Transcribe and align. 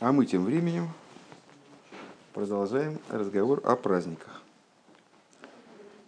А 0.00 0.12
мы 0.12 0.24
тем 0.24 0.46
временем 0.46 0.88
продолжаем 2.32 2.98
разговор 3.10 3.60
о 3.64 3.76
праздниках. 3.76 4.40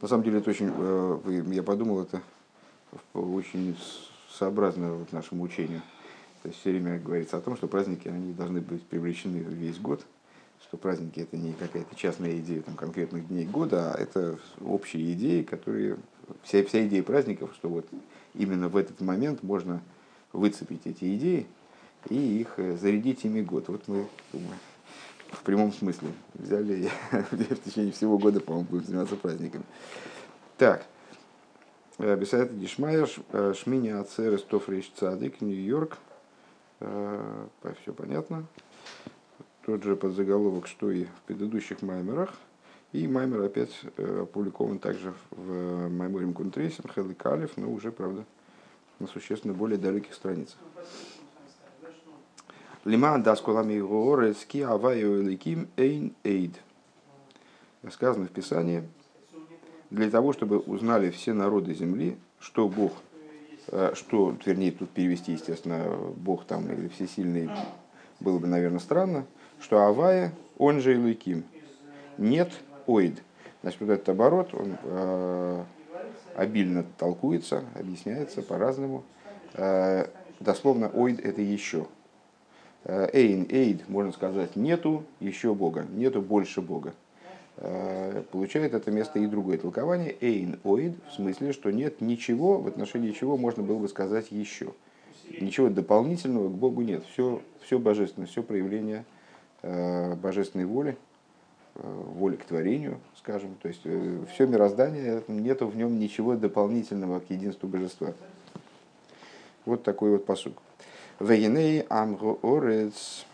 На 0.00 0.08
самом 0.08 0.24
деле 0.24 0.38
это 0.38 0.48
очень, 0.48 0.72
э, 0.74 1.42
я 1.48 1.62
подумал, 1.62 2.00
это 2.00 2.22
очень 3.12 3.76
сообразно 4.30 4.94
вот 4.94 5.12
нашему 5.12 5.42
учению. 5.42 5.82
То 6.42 6.48
есть 6.48 6.58
все 6.60 6.70
время 6.70 6.98
говорится 6.98 7.36
о 7.36 7.42
том, 7.42 7.54
что 7.54 7.68
праздники 7.68 8.08
они 8.08 8.32
должны 8.32 8.62
быть 8.62 8.82
привлечены 8.82 9.36
весь 9.36 9.78
год, 9.78 10.02
что 10.62 10.78
праздники 10.78 11.20
это 11.20 11.36
не 11.36 11.52
какая-то 11.52 11.94
частная 11.94 12.38
идея 12.38 12.62
там, 12.62 12.76
конкретных 12.76 13.28
дней 13.28 13.44
года, 13.44 13.92
а 13.92 14.00
это 14.00 14.38
общие 14.62 15.12
идеи, 15.12 15.42
которые 15.42 15.98
вся, 16.44 16.64
вся 16.64 16.86
идея 16.86 17.02
праздников, 17.02 17.50
что 17.56 17.68
вот 17.68 17.86
именно 18.32 18.70
в 18.70 18.76
этот 18.78 19.02
момент 19.02 19.42
можно 19.42 19.82
выцепить 20.32 20.86
эти 20.86 21.14
идеи 21.14 21.46
и 22.08 22.40
их 22.40 22.54
э, 22.58 22.76
зарядить 22.76 23.24
ими 23.24 23.42
год. 23.42 23.68
Вот 23.68 23.86
мы 23.88 24.06
в 25.30 25.42
прямом 25.42 25.72
смысле 25.72 26.08
взяли 26.34 26.90
в 27.10 27.62
течение 27.64 27.92
всего 27.92 28.18
года, 28.18 28.40
по-моему, 28.40 28.66
будем 28.68 28.86
заниматься 28.86 29.16
праздниками. 29.16 29.64
Так, 30.58 30.84
Бесайт 31.98 32.58
Дишмайер, 32.58 33.08
э, 33.32 33.54
Шминя 33.56 34.00
Ацерес 34.00 34.42
Тофрейш 34.42 34.90
Цадик, 34.96 35.40
Нью-Йорк. 35.40 35.98
Э, 36.80 37.46
Все 37.82 37.92
понятно. 37.92 38.46
Тот 39.64 39.84
же 39.84 39.94
подзаголовок, 39.94 40.66
что 40.66 40.90
и 40.90 41.04
в 41.04 41.22
предыдущих 41.26 41.82
маймерах. 41.82 42.34
И 42.92 43.08
маймер 43.08 43.42
опять 43.42 43.70
опубликован 43.96 44.78
также 44.78 45.14
в 45.30 45.88
Майморим 45.88 46.34
Кунтрейсом, 46.34 46.90
Хелли 46.94 47.14
Калиф, 47.14 47.56
но 47.56 47.72
уже, 47.72 47.90
правда, 47.90 48.26
на 48.98 49.06
существенно 49.06 49.54
более 49.54 49.78
далеких 49.78 50.12
страницах. 50.12 50.58
Лиман 52.84 53.22
даскулами 53.22 53.78
горецки 53.78 54.58
аваю 54.58 55.22
ликим 55.22 55.68
эйн 55.76 56.12
эйд. 56.24 56.54
Сказано 57.88 58.26
в 58.26 58.30
Писании, 58.30 58.82
для 59.90 60.10
того, 60.10 60.32
чтобы 60.32 60.58
узнали 60.58 61.10
все 61.10 61.32
народы 61.32 61.74
земли, 61.74 62.16
что 62.40 62.68
Бог, 62.68 62.92
э, 63.68 63.92
что, 63.94 64.36
вернее, 64.44 64.72
тут 64.72 64.90
перевести, 64.90 65.32
естественно, 65.32 65.96
Бог 66.16 66.44
там 66.44 66.72
или 66.72 66.88
всесильный, 66.88 67.50
было 68.18 68.40
бы, 68.40 68.48
наверное, 68.48 68.80
странно, 68.80 69.26
что 69.60 69.86
Авая, 69.86 70.32
он 70.58 70.80
же 70.80 70.94
Илыким, 70.94 71.44
нет 72.18 72.50
оид. 72.88 73.22
Значит, 73.62 73.80
вот 73.80 73.90
этот 73.90 74.08
оборот, 74.08 74.54
он 74.54 74.76
э, 74.82 75.64
обильно 76.34 76.84
толкуется, 76.98 77.62
объясняется 77.76 78.42
по-разному. 78.42 79.04
Э, 79.54 80.06
дословно, 80.40 80.88
оид– 80.88 81.20
это 81.24 81.42
еще. 81.42 81.86
Э, 82.84 83.08
эйн, 83.12 83.46
эйд, 83.48 83.88
можно 83.88 84.12
сказать, 84.12 84.56
нету 84.56 85.04
еще 85.20 85.54
Бога, 85.54 85.86
нету 85.92 86.20
больше 86.20 86.60
Бога. 86.60 86.94
Э, 87.58 88.22
получает 88.32 88.74
это 88.74 88.90
место 88.90 89.20
и 89.20 89.26
другое 89.26 89.58
толкование. 89.58 90.16
Эйн, 90.20 90.58
оид, 90.64 90.94
в 91.08 91.14
смысле, 91.14 91.52
что 91.52 91.70
нет 91.70 92.00
ничего, 92.00 92.58
в 92.58 92.66
отношении 92.66 93.12
чего 93.12 93.36
можно 93.36 93.62
было 93.62 93.78
бы 93.78 93.88
сказать 93.88 94.32
еще. 94.32 94.74
Ничего 95.40 95.68
дополнительного 95.68 96.48
к 96.48 96.52
Богу 96.52 96.82
нет. 96.82 97.04
Все, 97.12 97.40
все 97.62 97.78
божественно, 97.78 98.26
все 98.26 98.42
проявление 98.42 99.04
э, 99.62 100.14
божественной 100.16 100.64
воли, 100.64 100.96
воли 101.74 102.36
к 102.36 102.44
творению, 102.44 102.98
скажем. 103.16 103.54
То 103.62 103.68
есть 103.68 103.86
все 104.34 104.46
мироздание, 104.46 105.22
нету 105.28 105.68
в 105.68 105.76
нем 105.76 105.98
ничего 105.98 106.34
дополнительного 106.34 107.20
к 107.20 107.30
единству 107.30 107.68
божества. 107.68 108.12
Вот 109.64 109.84
такой 109.84 110.10
вот 110.10 110.26
посук. 110.26 110.54
Вегиней 111.20 111.86
амгу 111.88 112.38
орец 112.42 113.24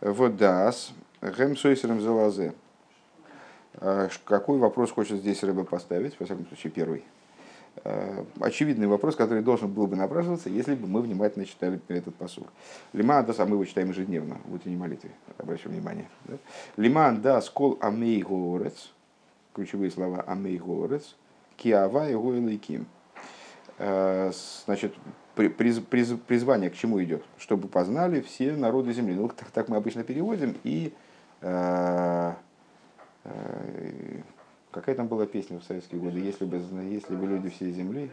водас 0.00 0.92
гэм 1.22 1.56
сойсером 1.56 2.00
залазе. 2.00 2.54
А, 3.76 4.08
какой 4.24 4.58
вопрос 4.58 4.92
хочет 4.92 5.18
здесь 5.18 5.42
рыба 5.42 5.64
поставить? 5.64 6.18
Во 6.18 6.26
всяком 6.26 6.46
случае, 6.46 6.72
первый. 6.72 7.04
А, 7.84 8.24
очевидный 8.40 8.86
вопрос, 8.86 9.16
который 9.16 9.42
должен 9.42 9.72
был 9.72 9.86
бы 9.86 9.96
напрашиваться, 9.96 10.48
если 10.48 10.74
бы 10.74 10.86
мы 10.86 11.00
внимательно 11.00 11.46
читали 11.46 11.80
этот 11.88 12.14
посуг. 12.14 12.48
Лиман 12.92 13.24
да, 13.24 13.34
а 13.36 13.46
мы 13.46 13.56
его 13.56 13.64
читаем 13.64 13.90
ежедневно 13.90 14.38
в 14.44 14.54
утренней 14.54 14.76
молитве, 14.76 15.10
обращу 15.38 15.68
внимание. 15.68 16.08
Да? 16.26 16.36
Лиман 16.76 17.20
да 17.20 17.40
скол 17.40 17.78
амей 17.80 18.22
горец, 18.22 18.92
ключевые 19.54 19.90
слова 19.90 20.20
амей 20.22 20.58
горец, 20.58 21.16
киава 21.56 22.08
и 22.10 22.14
гойлайким. 22.14 22.86
Значит, 23.76 24.94
приз, 25.34 25.80
приз, 25.80 26.14
призвание 26.26 26.70
к 26.70 26.74
чему 26.74 27.02
идет? 27.02 27.24
Чтобы 27.38 27.68
познали 27.68 28.20
все 28.20 28.54
народы 28.56 28.92
земли. 28.92 29.14
Ну, 29.14 29.28
так, 29.28 29.50
так 29.50 29.68
мы 29.68 29.76
обычно 29.76 30.04
переводим. 30.04 30.56
И 30.62 30.92
э, 31.40 32.32
э, 33.24 34.20
какая 34.70 34.94
там 34.94 35.08
была 35.08 35.26
песня 35.26 35.58
в 35.58 35.64
советские 35.64 36.00
годы? 36.00 36.20
Если 36.20 36.44
бы, 36.44 36.56
если 36.56 37.16
бы 37.16 37.26
люди 37.26 37.48
всей 37.50 37.72
земли, 37.72 38.10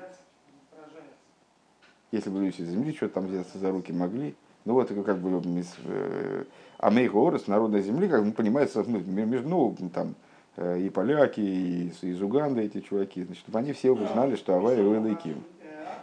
если 2.12 2.30
бы 2.30 2.40
люди 2.40 2.54
всей 2.54 2.66
земли 2.66 2.94
что-то 2.94 3.16
там 3.16 3.28
взяться 3.28 3.58
за 3.58 3.72
руки 3.72 3.94
могли, 3.94 4.36
ну 4.66 4.74
вот 4.74 4.90
как 4.90 5.20
бы 5.20 5.42
э, 5.86 6.44
Амейхорос, 6.78 7.48
народной 7.48 7.82
земли, 7.82 8.08
как 8.08 8.24
ну, 8.24 8.32
понимается, 8.32 8.84
ну, 8.86 9.00
ну, 9.00 9.90
там, 9.94 10.10
э, 10.10 10.14
и 10.58 10.90
поляки, 10.90 11.40
и 11.40 11.94
из 12.02 12.22
Уганды 12.22 12.64
эти 12.64 12.82
чуваки, 12.82 13.24
значит, 13.24 13.44
чтобы 13.44 13.60
они 13.60 13.74
все 13.74 13.92
узнали, 13.92 14.36
что 14.36 14.56
Авай 14.56 14.78
и 14.78 15.16
Ким. 15.16 15.44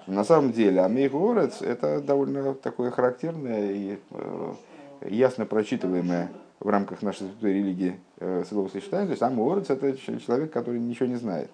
На 0.09 0.25
самом 0.25 0.53
деле, 0.53 0.81
Амейгорец– 0.81 1.61
это 1.61 2.01
довольно 2.01 2.55
такое 2.55 2.91
характерное 2.91 3.73
и 3.73 3.99
э, 4.11 4.53
ясно 5.03 5.45
прочитываемое 5.45 6.31
в 6.61 6.69
рамках 6.71 7.03
нашей 7.03 7.29
святой 7.29 7.53
религии 7.53 8.01
э, 8.19 8.43
словосочетание. 8.49 9.07
То 9.09 9.13
есть 9.13 9.23
Амейгорец– 9.23 9.67
это 9.69 9.95
человек, 9.99 10.51
который 10.51 10.81
ничего 10.81 11.11
не 11.11 11.17
знает. 11.17 11.51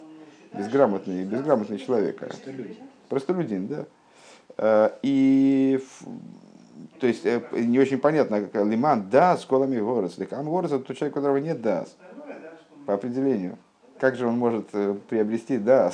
Безграмотный, 0.57 1.25
безграмотный 1.25 1.79
человек. 1.79 2.19
Простолюдин. 2.19 2.77
Простолюдин, 3.09 3.67
да. 3.67 3.87
Э, 4.57 4.91
и 5.03 5.83
то 7.01 7.09
есть 7.09 7.27
не 7.51 7.81
очень 7.81 7.99
понятно, 7.99 8.41
как 8.41 8.65
лиман 8.67 9.09
да, 9.11 9.37
с 9.37 9.45
колами 9.45 9.81
горец. 9.81 10.13
Так 10.13 10.33
амгорец 10.33 10.71
это 10.71 10.85
тот 10.85 10.97
человек, 10.97 11.17
у 11.17 11.19
которого 11.19 11.39
нет 11.39 11.61
дас. 11.61 11.97
По 12.87 12.95
определению 12.95 13.59
как 13.99 14.17
же 14.17 14.27
он 14.27 14.39
может 14.39 14.69
э, 14.73 14.95
приобрести 15.09 15.57
да, 15.57 15.93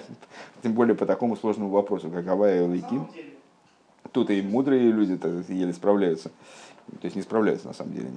тем 0.62 0.72
более 0.72 0.94
по 0.94 1.06
такому 1.06 1.36
сложному 1.36 1.70
вопросу, 1.70 2.10
как 2.10 2.26
Авая 2.28 2.64
и 2.64 2.68
Лейким. 2.68 3.08
Тут 4.12 4.30
и 4.30 4.42
мудрые 4.42 4.92
люди 4.92 5.18
еле 5.52 5.72
справляются. 5.72 6.30
То 7.00 7.04
есть 7.04 7.14
не 7.14 7.22
справляются 7.22 7.68
на 7.68 7.74
самом 7.74 7.94
деле. 7.94 8.08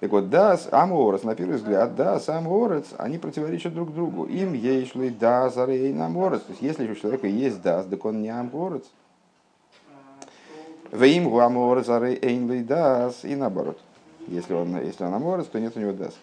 Так 0.00 0.10
вот, 0.10 0.28
да, 0.28 0.58
Аморос, 0.72 1.22
на 1.22 1.36
первый 1.36 1.56
взгляд, 1.56 1.94
да, 1.94 2.18
сам 2.18 2.46
Аморец, 2.46 2.86
они 2.98 3.18
противоречат 3.18 3.74
друг 3.74 3.94
другу. 3.94 4.26
Им 4.26 4.54
ейшли 4.54 5.10
да, 5.10 5.48
зарей 5.50 5.96
Аморец. 6.00 6.42
То 6.42 6.50
есть 6.50 6.62
если 6.62 6.90
у 6.90 6.94
человека 6.94 7.28
есть 7.28 7.62
да, 7.62 7.84
так 7.84 8.04
он 8.04 8.22
не 8.22 8.28
Аморец. 8.30 8.84
Веим 10.90 11.30
гу 11.30 11.38
Аморец, 11.38 11.86
зарей 11.86 12.18
эйн 12.20 12.66
дас, 12.66 13.24
и 13.24 13.36
наоборот. 13.36 13.78
Если 14.26 14.54
он, 14.54 14.80
если 14.80 15.04
он 15.04 15.14
Аморец, 15.14 15.46
то 15.46 15.60
нет 15.60 15.76
у 15.76 15.80
него 15.80 15.92
дас. 15.92 16.14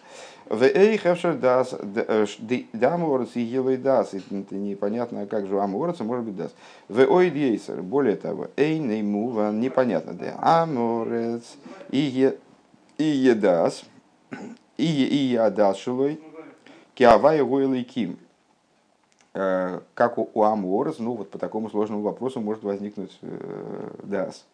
В 0.46 0.62
Эйхевшер 0.62 1.36
дас, 1.38 1.74
даморец 2.72 3.30
и 3.34 3.40
елой 3.40 3.78
дас, 3.78 4.12
это 4.12 4.54
непонятно, 4.54 5.22
а 5.22 5.26
как 5.26 5.46
же 5.46 5.58
аморец, 5.58 6.00
может 6.00 6.26
быть 6.26 6.36
дас. 6.36 6.54
В 6.88 7.00
ойдейсер, 7.00 7.82
более 7.82 8.16
того, 8.16 8.48
эйней 8.56 9.02
мува, 9.02 9.52
непонятно, 9.52 10.12
да, 10.12 10.36
аморец 10.40 11.56
и 11.90 12.28
едас, 12.98 13.84
и 14.76 14.84
едас 14.84 15.76
шилой, 15.78 16.20
киавай 16.94 17.42
гойлый 17.42 17.84
ким. 17.84 18.18
Э, 19.32 19.80
как 19.94 20.18
у 20.18 20.42
аморец, 20.42 20.98
ну 20.98 21.14
вот 21.14 21.30
по 21.30 21.38
такому 21.38 21.70
сложному 21.70 22.02
вопросу 22.02 22.40
может 22.40 22.62
возникнуть 22.62 23.18
э, 23.22 23.90
дас. 24.02 24.44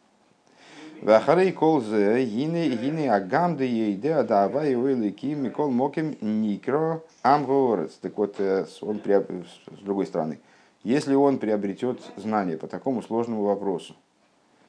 Вахарей 1.00 1.52
колзе 1.52 2.26
гины 2.26 2.68
гины 2.76 3.08
агамды 3.08 3.64
ейде 3.64 4.12
адава 4.12 4.66
и 4.66 4.74
уэлики 4.74 5.32
микол 5.34 5.70
моким 5.70 6.14
никро 6.20 7.02
амгорец. 7.22 7.92
Так 8.02 8.18
вот, 8.18 8.34
э, 8.38 8.66
он 8.82 9.00
с 9.00 9.82
другой 9.82 10.04
стороны, 10.04 10.40
если 10.84 11.14
он 11.14 11.38
приобретет 11.38 12.02
знание 12.16 12.58
по 12.58 12.66
такому 12.66 13.00
сложному 13.00 13.44
вопросу, 13.44 13.96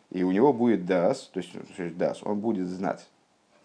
и 0.09 0.23
у 0.23 0.31
него 0.31 0.53
будет 0.53 0.85
дас, 0.85 1.29
то 1.33 1.41
есть 1.41 1.97
дас, 1.97 2.23
он 2.23 2.39
будет 2.39 2.69
знать 2.69 3.09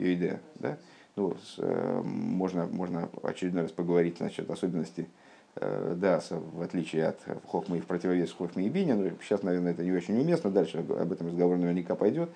ейде, 0.00 0.40
да? 0.56 0.76
Ну, 1.14 1.34
с, 1.34 1.54
э, 1.58 2.02
можно, 2.02 2.66
можно 2.66 3.08
очередной 3.22 3.62
раз 3.62 3.70
поговорить 3.70 4.18
насчет 4.18 4.50
особенностей 4.50 5.08
э, 5.54 5.94
Даса, 5.96 6.38
в 6.38 6.60
отличие 6.60 7.06
от 7.06 7.20
Хохмы 7.46 7.78
и 7.78 7.80
в 7.80 7.86
противовес 7.86 8.32
Хохмы 8.32 8.64
и 8.64 8.68
Бине, 8.68 8.94
но 8.94 9.08
сейчас, 9.22 9.42
наверное, 9.42 9.72
это 9.72 9.82
не 9.82 9.92
очень 9.92 10.20
уместно, 10.20 10.50
дальше 10.50 10.78
об 10.78 11.12
этом 11.12 11.28
разговор 11.28 11.56
наверняка 11.56 11.94
пойдет. 11.94 12.28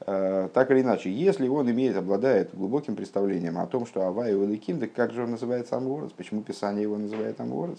Э, 0.00 0.48
так 0.52 0.70
или 0.70 0.82
иначе, 0.82 1.10
если 1.10 1.48
он 1.48 1.70
имеет, 1.70 1.96
обладает 1.96 2.54
глубоким 2.54 2.96
представлением 2.96 3.58
о 3.58 3.66
том, 3.66 3.86
что 3.86 4.06
Авай 4.06 4.34
и 4.34 4.74
так 4.74 4.92
как 4.92 5.12
же 5.12 5.22
он 5.22 5.32
называет 5.32 5.68
сам 5.68 5.84
Амворец? 5.84 6.10
Почему 6.16 6.42
Писание 6.42 6.82
его 6.82 6.98
называет 6.98 7.40
Амворец? 7.40 7.78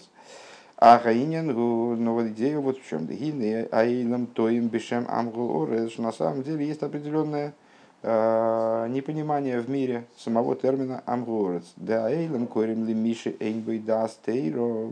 А 0.78 0.98
Хаинин, 0.98 1.46
но 1.46 2.14
вот 2.14 2.26
идея 2.26 2.58
вот 2.58 2.78
в 2.78 2.86
чем. 2.86 3.06
Гины 3.06 3.66
Аилам 3.70 4.26
Тоим 4.26 4.68
Бешем 4.68 5.06
Амгул 5.08 5.64
Орес, 5.64 5.96
на 5.96 6.12
самом 6.12 6.42
деле 6.42 6.66
есть 6.66 6.82
определенная 6.82 7.54
э, 8.02 8.86
непонимание 8.90 9.60
в 9.60 9.70
мире 9.70 10.04
самого 10.18 10.54
термина 10.54 11.02
амгорец. 11.06 11.64
Да 11.76 12.10
эйлем 12.10 12.46
корим 12.46 12.84
ли 12.86 12.92
миши 12.92 13.36
эйнбой 13.40 13.78
дастейро. 13.78 14.90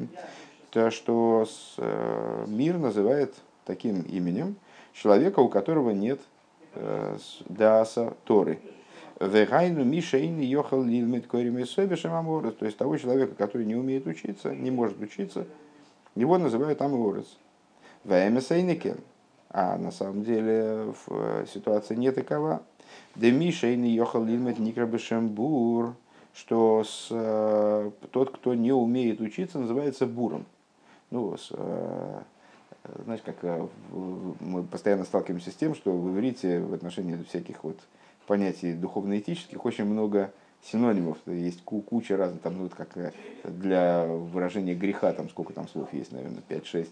То, 0.71 0.91
что 0.91 1.47
э, 1.77 2.45
мир 2.49 2.79
называет 2.79 3.35
таким 3.67 4.01
именем 4.01 4.57
человека, 4.95 5.41
у 5.41 5.49
которого 5.49 5.91
нет 5.91 6.19
даса 7.49 8.15
Торы. 8.25 8.59
Вегайну 9.21 9.85
Мишейн 9.85 10.41
Йохал 10.41 10.83
Лилмит 10.83 11.27
Корим 11.27 11.65
Собишем 11.67 12.15
Аморес. 12.15 12.55
То 12.55 12.67
есть 12.67 12.77
того 12.77 12.97
человека, 12.97 13.35
который 13.35 13.67
не 13.67 13.77
умеет 13.77 14.07
учиться, 14.07 14.55
не 14.55 14.71
может 14.71 15.01
учиться, 15.01 15.47
его 16.15 16.39
называют 16.39 16.81
Аморес. 16.83 17.39
Вэмесайнике. 18.05 18.97
А 19.51 19.79
на 19.79 19.93
самом 19.93 20.25
деле 20.25 20.93
в 21.07 21.47
ситуации 21.47 21.95
не 21.95 22.11
такова. 22.11 22.63
Де 23.15 23.31
Мишейн 23.31 23.85
Йохал 23.85 24.25
Лилмит 24.25 24.59
Никрабешембур. 24.59 25.95
Что 26.35 26.83
с, 26.83 27.09
э, 27.13 27.91
тот, 28.11 28.37
кто 28.37 28.55
не 28.55 28.73
умеет 28.73 29.21
учиться, 29.21 29.61
называется 29.61 30.05
буром. 30.05 30.47
Ну, 31.13 31.37
с, 31.37 31.51
э, 31.53 32.23
знаешь, 33.05 33.23
как 33.25 33.37
э, 33.43 33.67
мы 34.41 34.63
постоянно 34.63 35.05
сталкиваемся 35.05 35.51
с 35.51 35.55
тем, 35.55 35.75
что 35.75 35.93
в 35.93 36.11
иврите 36.11 36.61
в 36.61 36.75
отношении 36.75 37.23
всяких 37.25 37.65
вот 37.65 37.79
понятий 38.27 38.73
духовно-этических 38.75 39.65
очень 39.65 39.85
много 39.85 40.33
синонимов, 40.63 41.19
есть 41.27 41.63
куча 41.63 42.17
разных, 42.17 42.41
там, 42.43 42.57
ну, 42.57 42.63
вот 42.65 42.75
как 42.75 42.97
э, 42.97 43.13
для 43.45 44.07
выражения 44.07 44.75
греха, 44.75 45.13
там 45.13 45.29
сколько 45.29 45.53
там 45.53 45.69
слов 45.69 45.93
есть, 45.93 46.13
наверное, 46.13 46.43
5-6, 46.49 46.89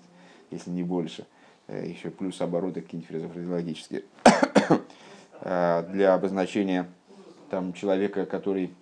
если 0.50 0.70
не 0.70 0.82
больше, 0.82 1.26
э, 1.68 1.86
еще 1.86 2.10
плюс 2.10 2.40
обороты 2.40 2.80
какие-нибудь 2.80 3.32
фразеологические. 3.32 4.04
А, 5.44 5.82
для 5.82 6.14
обозначения 6.14 6.86
там, 7.50 7.72
человека, 7.72 8.26
который, 8.26 8.72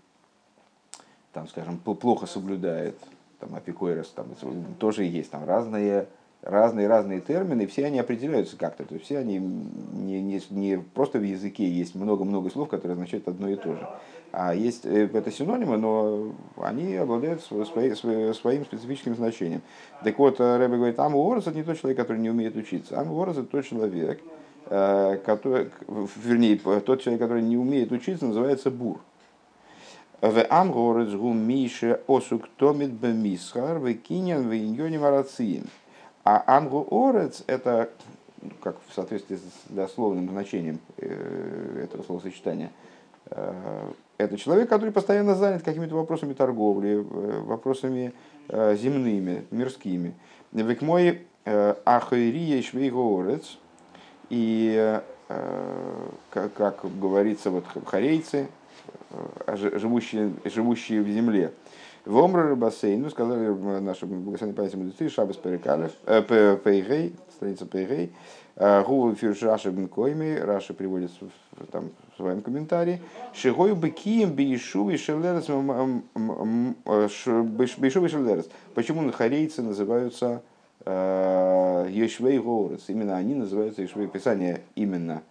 там, 1.33 1.49
скажем, 1.49 1.79
плохо 1.79 2.27
соблюдает, 2.27 2.99
там, 3.39 3.55
апикойрос, 3.55 4.11
там, 4.11 4.27
тоже 4.79 5.05
есть 5.05 5.31
там 5.31 5.47
разные 5.47 6.07
разные-разные 6.43 7.21
термины, 7.21 7.67
все 7.67 7.87
они 7.87 7.99
определяются 7.99 8.57
как-то. 8.57 8.85
То 8.85 8.95
есть 8.95 9.07
все 9.07 9.19
они 9.19 9.39
не, 9.39 10.23
не, 10.23 10.41
не 10.51 10.79
просто 10.79 11.19
в 11.19 11.23
языке 11.23 11.69
есть 11.69 11.95
много-много 11.95 12.51
слов, 12.51 12.69
которые 12.69 12.95
означают 12.95 13.29
одно 13.29 13.49
и 13.49 13.57
то 13.57 13.75
же. 13.75 13.89
А 14.33 14.55
есть 14.55 14.87
э, 14.87 15.09
это 15.13 15.31
синонимы, 15.31 15.77
но 15.77 16.33
они 16.57 16.95
обладают 16.95 17.43
своей, 17.43 17.95
своим 18.35 18.65
специфическим 18.65 19.17
значением. 19.17 19.63
Так 20.05 20.19
вот, 20.19 20.41
э, 20.41 20.57
Рэбе 20.57 20.77
говорит, 20.77 20.99
Амуорос 20.99 21.47
это 21.47 21.57
не 21.57 21.65
тот 21.65 21.79
человек, 21.79 21.99
который 21.99 22.19
не 22.19 22.31
умеет 22.31 22.57
учиться. 22.57 22.99
Амуорос 22.99 23.39
это 23.39 23.47
тот 23.47 23.67
человек, 23.67 24.21
э, 24.67 25.19
который, 25.25 25.71
вернее, 26.17 26.57
тот 26.59 27.03
человек, 27.03 27.21
который 27.21 27.43
не 27.43 27.57
умеет 27.57 27.93
учиться, 27.93 28.27
называется 28.27 28.71
бур. 28.71 29.01
В 30.21 30.45
Амгорец 30.51 31.15
гу 31.15 31.33
Мише 31.33 32.01
осук 32.07 32.47
томит 32.59 32.91
бемисхар 32.91 33.79
в 33.79 33.91
кинян 33.95 34.49
в 34.49 34.55
иньоне 34.55 34.99
марацием. 34.99 35.65
А 36.25 36.43
ангу 36.47 36.87
орец– 36.91 37.43
это, 37.47 37.91
ну, 38.43 38.51
как 38.63 38.77
в 38.87 38.95
соответствии 38.95 39.37
с 39.37 39.43
дословным 39.71 40.29
значением 40.29 40.79
э, 40.99 41.85
этого 41.85 42.03
словосочетания, 42.03 42.71
э, 43.31 43.91
это 44.19 44.37
человек, 44.37 44.69
который 44.69 44.93
постоянно 44.93 45.35
занят 45.35 45.63
какими-то 45.63 45.95
вопросами 45.95 46.35
торговли, 46.35 46.99
э, 46.99 47.41
вопросами 47.41 48.13
земными, 48.49 49.45
мирскими. 49.53 50.13
Век 50.51 50.83
мой 50.83 51.23
ахайрия 51.45 52.61
швейгорец, 52.63 53.59
и 54.29 55.01
как, 55.29 56.53
как 56.55 56.99
говорится, 56.99 57.51
вот 57.51 57.65
харейцы, 57.87 58.49
живущие, 59.47 60.33
живущие 60.45 61.03
в 61.03 61.09
земле, 61.09 61.53
в 62.11 62.19
Омры 62.19 62.57
бассейну 62.57 63.09
сказали 63.09 63.49
наши 63.81 64.05
благословенные 64.05 64.57
памяти 64.57 64.77
мудрецы 64.77 65.09
Шабас 65.09 65.37
Перекалев, 65.37 65.93
э, 66.07 66.57
Пейгей, 66.57 67.15
страница 67.37 67.67
Пейгей, 67.67 68.13
э, 68.57 68.83
Гуву 68.83 69.15
Фирш 69.15 69.43
Раши 69.43 69.71
Бенкойми, 69.71 70.37
Раши 70.41 70.75
приводит 70.75 71.13
там, 71.71 71.91
в 72.13 72.17
своем 72.17 72.41
комментарии, 72.41 73.01
Шигою 73.33 73.77
Бекием 73.77 74.33
Бейшуви 74.33 74.97
Шелерес, 74.97 75.47
Бейшуви 77.79 78.09
Шелерес. 78.09 78.49
Почему 78.75 79.03
нахарейцы 79.03 79.63
называются 79.63 80.43
Ешвей 80.85 82.41
Горец? 82.41 82.83
Именно 82.89 83.17
они 83.17 83.35
называются 83.37 83.83
Ешвей 83.83 84.09
Писание 84.09 84.63
именно 84.75 85.23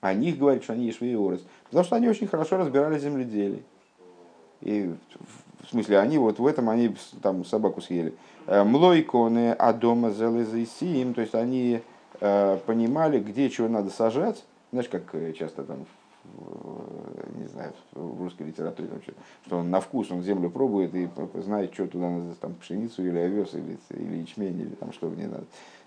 о 0.00 0.12
них 0.12 0.38
говорит, 0.38 0.64
что 0.64 0.72
они 0.72 0.86
Ешвей 0.86 1.14
Горец. 1.14 1.40
Потому 1.66 1.84
что 1.84 1.96
они 1.96 2.08
очень 2.08 2.26
хорошо 2.26 2.56
разбирали 2.56 2.98
земледелие. 2.98 3.62
И 4.60 4.94
в 5.66 5.70
смысле, 5.70 5.98
они 5.98 6.18
вот 6.18 6.38
в 6.38 6.46
этом, 6.46 6.70
они 6.70 6.94
там 7.22 7.44
собаку 7.44 7.80
съели. 7.80 8.14
Э, 8.46 8.62
Млойконы 8.62 9.52
Адома 9.52 10.10
Зелезайсиим, 10.10 11.14
то 11.14 11.20
есть 11.20 11.34
они 11.34 11.82
э, 12.20 12.58
понимали, 12.66 13.18
где 13.18 13.50
чего 13.50 13.68
надо 13.68 13.90
сажать. 13.90 14.44
Знаешь, 14.70 14.88
как 14.88 15.14
э, 15.14 15.32
часто 15.32 15.64
там, 15.64 15.86
не 17.38 17.46
знаю, 17.48 17.72
в 17.92 18.22
русской 18.22 18.44
литературе, 18.44 18.88
вообще, 18.92 19.12
что 19.46 19.58
он 19.58 19.70
на 19.70 19.80
вкус, 19.80 20.10
он 20.10 20.22
землю 20.22 20.50
пробует 20.50 20.94
и 20.94 21.08
знает, 21.34 21.74
что 21.74 21.86
туда 21.86 22.10
надо, 22.10 22.34
там, 22.34 22.54
пшеницу 22.54 23.04
или 23.04 23.18
овес, 23.18 23.54
или, 23.54 23.78
или 23.90 24.18
ячмень, 24.18 24.60
или 24.60 24.74
там 24.74 24.92
что 24.92 25.08
мне 25.08 25.26
надо. 25.26 25.44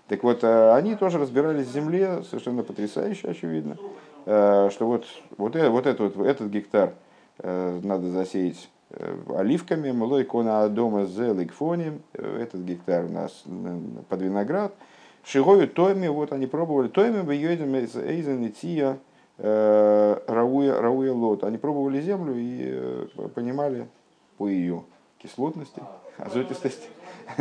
Так 0.08 0.22
вот, 0.24 0.42
они 0.42 0.96
тоже 0.96 1.18
разбирались 1.18 1.68
в 1.68 1.72
земле, 1.72 2.22
совершенно 2.24 2.62
потрясающе, 2.64 3.28
очевидно, 3.28 3.76
что 4.24 4.70
вот, 4.80 5.04
вот, 5.36 5.54
вот, 5.54 5.86
этот, 5.86 6.16
вот 6.16 6.26
этот 6.26 6.50
гектар 6.50 6.94
надо 7.42 8.10
засеять 8.10 8.68
Э, 8.92 9.16
оливками, 9.36 9.92
млой 9.92 10.24
кона 10.24 10.68
дома 10.68 11.06
з 11.06 11.32
ликфоним, 11.32 12.00
э, 12.14 12.42
этот 12.42 12.64
гектар 12.64 13.04
у 13.04 13.08
нас 13.08 13.44
под 14.08 14.22
виноград. 14.22 14.72
Шигою 15.22 15.68
тойми, 15.68 16.08
вот 16.08 16.32
они 16.32 16.46
пробовали, 16.46 16.88
тойми 16.88 17.22
бы 17.22 17.34
едем 17.36 17.76
из 17.76 17.94
эйзен 17.94 18.42
и 18.42 18.48
тия 18.48 18.98
э, 19.38 20.16
рауя, 20.26 20.80
рауя 20.80 21.12
лот. 21.12 21.44
Они 21.44 21.56
пробовали 21.56 22.00
землю 22.00 22.34
и 22.36 23.06
понимали 23.34 23.86
по 24.38 24.48
ее 24.48 24.82
кислотности, 25.18 25.82
азотистости. 26.18 26.88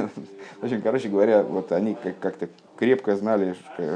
В 0.61 0.63
общем, 0.63 0.81
короче 0.81 1.09
говоря, 1.09 1.43
вот 1.43 1.71
они 1.71 1.95
как-то 2.19 2.49
крепко 2.77 3.15
знали 3.15 3.55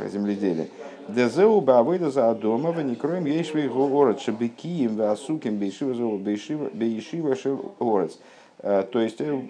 земледелие. 0.09 0.69
Дезеу 1.07 1.59
бавыда 1.59 2.12
за 2.12 2.33
дома 2.33 2.71
в 2.71 2.81
некроем 2.81 3.25
ейшвей 3.25 3.68
город 3.68 4.21
шабекием 4.21 4.95
в 4.95 5.01
асуким 5.01 5.57
бейшива 5.57 6.69
бейшива 6.74 7.36
шел 7.36 7.75
город. 7.79 8.17
Э, 8.60 8.84
то 8.89 9.00
есть, 9.00 9.19
э, 9.19 9.41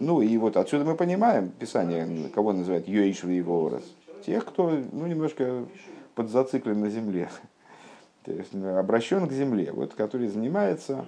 ну 0.00 0.20
и 0.20 0.36
вот 0.36 0.58
отсюда 0.58 0.84
мы 0.84 0.94
понимаем, 0.94 1.48
Писание, 1.48 2.28
кого 2.34 2.52
называют 2.52 2.86
Йоишвей 2.86 3.40
город. 3.40 3.82
Тех, 4.26 4.44
кто 4.44 4.70
ну, 4.92 5.06
немножко 5.06 5.64
подзациклен 6.14 6.80
на 6.80 6.90
земле, 6.90 7.30
то 8.24 8.32
есть 8.32 8.54
обращен 8.54 9.26
к 9.26 9.32
земле, 9.32 9.72
вот, 9.72 9.94
который 9.94 10.28
занимается 10.28 11.06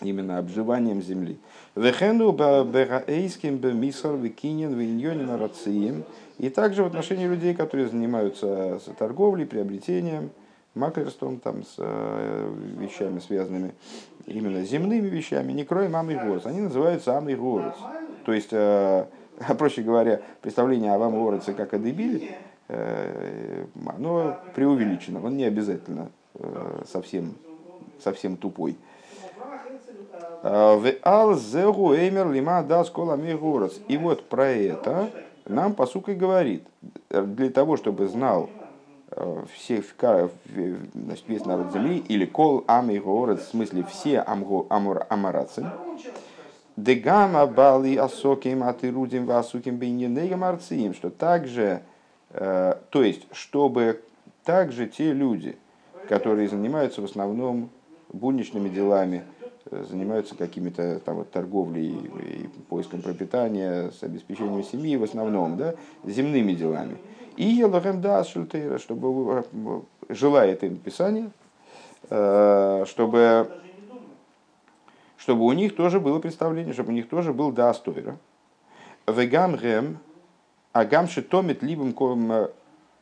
именно 0.00 0.38
обживанием 0.38 1.02
земли. 1.02 1.38
Вехенду 1.74 2.32
бегаэйским 2.32 3.58
бемисар 3.58 4.16
викинин 4.16 4.74
виньонин 4.74 5.30
рацием. 5.34 6.04
И 6.38 6.48
также 6.48 6.82
в 6.82 6.86
отношении 6.86 7.26
людей, 7.26 7.54
которые 7.54 7.88
занимаются 7.88 8.80
торговлей, 8.98 9.46
приобретением, 9.46 10.30
маклерством, 10.74 11.38
там, 11.38 11.62
с 11.62 11.74
э, 11.78 12.54
вещами, 12.78 13.18
связанными 13.20 13.74
именно 14.26 14.62
земными 14.62 15.08
вещами, 15.08 15.52
не 15.52 15.64
кроем 15.64 15.94
Амый 15.96 16.16
Горец. 16.16 16.46
Они 16.46 16.60
называются 16.60 17.16
Амый 17.16 17.36
Горец. 17.36 17.74
То 18.24 18.32
есть, 18.32 18.52
э, 18.52 19.04
проще 19.58 19.82
говоря, 19.82 20.22
представление 20.40 20.92
о 20.92 21.02
Амый 21.02 21.20
Гореце 21.20 21.52
как 21.52 21.74
о 21.74 21.78
дебиле, 21.78 22.36
э, 22.68 23.66
оно 23.86 24.38
преувеличено, 24.54 25.24
он 25.24 25.36
не 25.36 25.44
обязательно 25.44 26.10
совсем, 26.86 27.34
совсем 28.02 28.38
тупой. 28.38 28.76
В 30.42 30.94
ал 31.04 31.36
зегу 31.36 31.94
эймер 31.94 32.30
лима 32.30 32.62
да 32.62 32.84
скола 32.84 33.16
И 33.16 33.96
вот 33.96 34.28
про 34.28 34.48
это 34.48 35.10
нам 35.46 35.74
посук 35.74 36.08
и 36.08 36.14
говорит. 36.14 36.64
Для 37.10 37.50
того, 37.50 37.76
чтобы 37.76 38.08
знал 38.08 38.50
э, 39.10 39.44
все, 39.54 39.84
значит, 40.94 41.24
весь 41.28 41.44
народ 41.44 41.72
земли, 41.72 41.98
или 42.08 42.24
кол 42.24 42.64
ами 42.66 42.98
город, 42.98 43.40
в 43.40 43.48
смысле 43.48 43.84
все 43.84 44.20
амго, 44.20 44.66
амур, 44.68 45.06
амарацы, 45.08 45.64
дегама 46.76 47.46
бали 47.46 47.96
асоким 47.96 48.62
атырудим 48.64 49.26
васуким 49.26 49.76
бейненегам 49.76 50.42
арциим, 50.42 50.94
что 50.94 51.10
также, 51.10 51.82
э, 52.30 52.74
то 52.90 53.02
есть, 53.02 53.26
чтобы 53.32 54.02
также 54.44 54.86
те 54.86 55.12
люди, 55.12 55.56
которые 56.08 56.48
занимаются 56.48 57.00
в 57.00 57.04
основном 57.04 57.70
будничными 58.12 58.68
делами, 58.68 59.22
занимаются 59.70 60.34
какими-то 60.34 61.00
там 61.00 61.16
вот 61.16 61.30
торговлей 61.30 61.90
и 61.90 62.48
поиском 62.68 63.02
пропитания, 63.02 63.90
с 63.90 64.02
обеспечением 64.02 64.62
семьи 64.64 64.96
в 64.96 65.02
основном, 65.02 65.56
да, 65.56 65.74
земными 66.04 66.52
делами. 66.52 66.96
И 67.36 67.44
Елахем 67.44 68.00
да 68.00 68.24
чтобы 68.24 69.44
желает 70.08 70.62
им 70.64 70.76
Писание, 70.76 71.30
э, 72.10 72.84
чтобы, 72.86 73.50
чтобы 75.16 75.44
у 75.44 75.52
них 75.52 75.74
тоже 75.74 76.00
было 76.00 76.18
представление, 76.18 76.74
чтобы 76.74 76.90
у 76.90 76.92
них 76.92 77.08
тоже 77.08 77.32
был 77.32 77.52
дастойра. 77.52 78.18
Вегам 79.06 79.56
гем, 79.56 79.98
агамши 80.72 81.22
томит 81.22 81.62
либом 81.62 81.94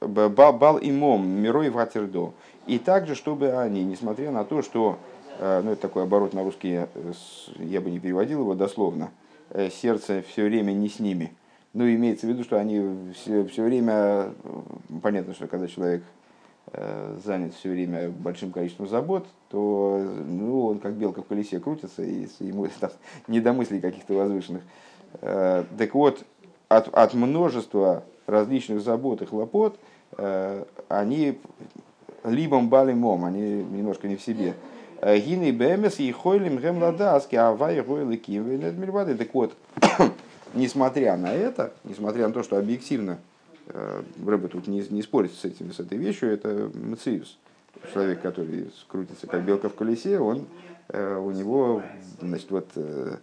бал 0.01 0.79
имом 0.81 1.29
мирой 1.29 1.71
ватердо. 1.71 2.33
И 2.67 2.79
также, 2.79 3.15
чтобы 3.15 3.53
они, 3.53 3.85
несмотря 3.85 4.31
на 4.31 4.45
то, 4.45 4.63
что, 4.63 4.99
э, 4.99 5.10
ну 5.41 5.73
это 5.73 5.83
такой 5.83 6.03
оборот 6.03 6.35
на 6.35 6.43
русский, 6.43 6.87
я 7.57 7.81
бы 7.81 7.91
не 7.91 7.99
переводил 7.99 8.41
его 8.41 8.55
дословно, 8.55 9.11
сердце 9.71 10.23
все 10.29 10.45
время 10.45 10.73
не 10.73 10.89
с 10.89 11.01
ними– 11.01 11.33
ну, 11.73 11.89
имеется 11.89 12.27
в 12.27 12.31
виду, 12.31 12.43
что 12.43 12.59
они 12.59 13.13
все, 13.15 13.45
все 13.47 13.63
время, 13.63 14.33
понятно, 15.03 15.35
что 15.35 15.47
когда 15.47 15.69
человек 15.69 16.03
э, 16.73 17.19
занят 17.25 17.55
все 17.55 17.71
время 17.71 18.11
большим 18.11 18.51
количеством 18.51 18.89
забот, 18.89 19.27
то 19.51 20.05
ну, 20.27 20.67
он 20.67 20.81
как 20.81 20.95
белка 20.95 21.23
в 21.23 21.27
колесе 21.27 21.61
крутится, 21.61 22.03
и 22.03 22.27
ему 22.41 22.67
там, 22.81 22.91
не 23.29 23.41
до 23.41 23.53
мыслей 23.53 23.81
каких-то 23.81 24.15
возвышенных. 24.15 24.63
Э, 25.21 25.65
так 25.79 25.95
вот, 25.95 26.25
от, 26.69 26.89
от 26.93 27.15
множества 27.15 28.03
различных 28.27 28.81
забот 28.81 29.23
и 29.23 29.27
хлопот, 29.27 29.79
э, 30.19 30.65
они 30.89 31.39
либо 32.25 32.61
балимом, 32.61 33.25
они 33.25 33.63
немножко 33.63 34.09
не 34.09 34.17
в 34.17 34.23
себе. 34.23 34.55
Гины 35.03 35.53
бэмес 35.53 35.99
и 35.99 36.13
хойлим 36.13 36.59
гэм 36.59 36.83
ладаски, 36.83 37.35
авай 37.35 37.81
гойлы 37.81 38.17
кивы 38.17 38.59
Так 39.17 39.35
вот, 39.35 39.55
несмотря 40.55 41.17
на 41.17 41.33
это, 41.33 41.73
несмотря 41.85 42.27
на 42.27 42.35
то, 42.35 42.43
что 42.43 42.59
объективно 42.59 43.19
э, 43.69 44.03
Рэбе 44.27 44.49
тут 44.49 44.67
не, 44.67 44.87
не 44.91 45.03
спорит 45.03 45.33
с, 45.33 45.45
этим, 45.45 45.73
с 45.73 45.81
этой 45.81 45.97
вещью, 45.97 46.31
это 46.31 46.71
Мациус. 46.75 47.39
Человек, 47.95 48.21
который 48.21 48.71
скрутится 48.79 49.27
как 49.27 49.43
белка 49.43 49.71
в 49.71 49.75
колесе, 49.75 50.19
он, 50.19 50.47
э, 50.89 51.17
у 51.17 51.31
него 51.31 51.83
значит, 52.21 52.51
вот, 52.51 52.69
э, 52.75 53.17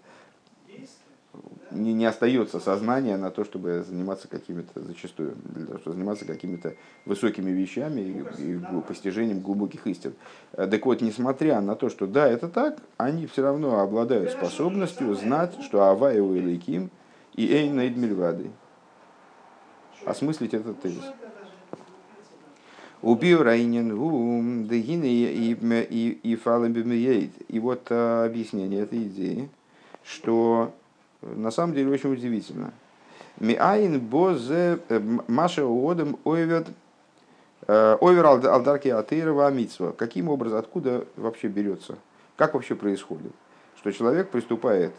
не, 1.77 1.93
не 1.93 2.05
остается 2.05 2.59
сознания 2.59 3.17
на 3.17 3.31
то, 3.31 3.43
чтобы 3.43 3.83
заниматься 3.87 4.27
какими-то, 4.27 4.83
зачастую, 4.83 5.35
для 5.43 5.65
того, 5.65 5.79
чтобы 5.79 5.95
заниматься 5.95 6.25
какими-то 6.25 6.75
высокими 7.05 7.51
вещами 7.51 8.01
и, 8.01 8.53
и 8.53 8.81
постижением 8.87 9.41
глубоких 9.41 9.87
истин. 9.87 10.13
Так 10.51 10.85
вот, 10.85 11.01
несмотря 11.01 11.61
на 11.61 11.75
то, 11.75 11.89
что 11.89 12.07
да, 12.07 12.27
это 12.27 12.49
так, 12.49 12.79
они 12.97 13.27
все 13.27 13.43
равно 13.43 13.79
обладают 13.79 14.31
способностью 14.31 15.13
знать, 15.15 15.55
что 15.61 15.83
Авая 15.83 16.21
у 16.21 16.35
Илайким– 16.35 16.89
и 17.37 17.53
эйн 17.53 17.77
нейд 17.77 17.95
мильвады. 17.95 18.49
Осмыслить 20.05 20.53
этот 20.53 20.81
тезис. 20.81 21.03
Убил 23.03 23.43
Райнин, 23.43 24.67
Дегины 24.67 25.05
и 25.05 26.35
Фалабимиейд. 26.35 27.31
И 27.47 27.59
вот 27.59 27.87
а, 27.91 28.25
объяснение 28.25 28.81
этой 28.81 29.03
идеи, 29.03 29.49
что 30.03 30.73
на 31.21 31.51
самом 31.51 31.73
деле 31.73 31.91
очень 31.91 32.11
удивительно. 32.11 32.73
Миаин 33.39 33.99
бозе 33.99 34.79
э, 34.89 34.99
Маша 35.27 35.65
Уодем 35.65 36.17
ойвет 36.23 36.67
э, 37.67 37.97
Овер 38.01 38.25
алдарки 38.25 38.87
Атеирова 38.87 39.47
Амитсва. 39.47 39.91
Каким 39.91 40.29
образом, 40.29 40.59
откуда 40.59 41.05
вообще 41.15 41.47
берется? 41.47 41.97
Как 42.35 42.53
вообще 42.53 42.75
происходит? 42.75 43.31
Что 43.77 43.91
человек 43.91 44.29
приступает 44.29 44.93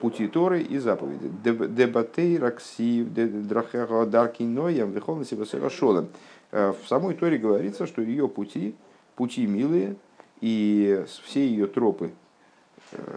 пути 0.00 0.28
Торы 0.28 0.62
и 0.62 0.78
заповеди. 0.78 1.30
Дебатей 1.42 2.38
раксив, 2.38 3.08
драхеха 3.12 4.06
даркиноям, 4.06 4.92
вихолна 4.92 5.24
сибасера 5.24 5.68
шолем. 5.68 6.08
Э, 6.52 6.72
в 6.72 6.88
самой 6.88 7.14
Торе 7.14 7.36
говорится, 7.36 7.86
что 7.86 8.00
ее 8.00 8.28
пути, 8.28 8.74
пути 9.14 9.46
милые, 9.46 9.96
и 10.40 11.04
все 11.24 11.46
ее 11.46 11.66
тропы 11.66 12.12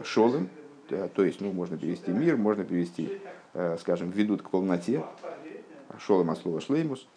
шолем, 0.03 0.49
то 0.89 1.23
есть, 1.23 1.41
ну, 1.41 1.51
можно 1.51 1.77
перевести 1.77 2.11
мир, 2.11 2.37
можно 2.37 2.63
перевести, 2.63 3.19
э, 3.53 3.77
скажем, 3.79 4.11
ведут 4.11 4.41
к 4.41 4.49
полноте, 4.49 5.03
шолем 5.99 6.29
от 6.29 6.39
слова 6.39 6.61
шлеймус, 6.61 7.07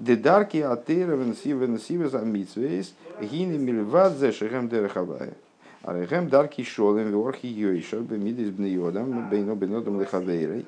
Дедарки 0.00 0.56
атеира 0.56 1.14
венсива 1.14 1.64
венсива 1.64 2.08
за 2.08 2.20
митсвейс 2.20 2.94
гини 3.20 3.58
мильвадзе 3.58 4.32
шехем 4.32 4.68
дерехавая. 4.68 5.34
Арехем 5.82 6.30
дарки 6.30 6.62
шолем 6.62 7.10
веорхи 7.10 7.46
йойшер 7.46 8.00
бемидис 8.00 8.48
бнеодам 8.48 9.28
бейно 9.28 9.54
бенодам 9.54 10.00
лехавейрой. 10.00 10.64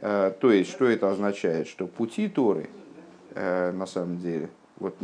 Э, 0.00 0.32
то 0.40 0.50
есть, 0.50 0.70
что 0.70 0.86
это 0.86 1.10
означает? 1.10 1.68
Что 1.68 1.86
пути 1.86 2.28
Торы, 2.28 2.70
э, 3.34 3.70
на 3.72 3.84
самом 3.84 4.18
деле, 4.18 4.48
вот, 4.78 4.96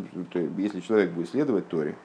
если 0.57 0.81
человек 0.81 1.11
будет 1.11 1.29
следовать 1.29 1.69
Торе, 1.69 1.97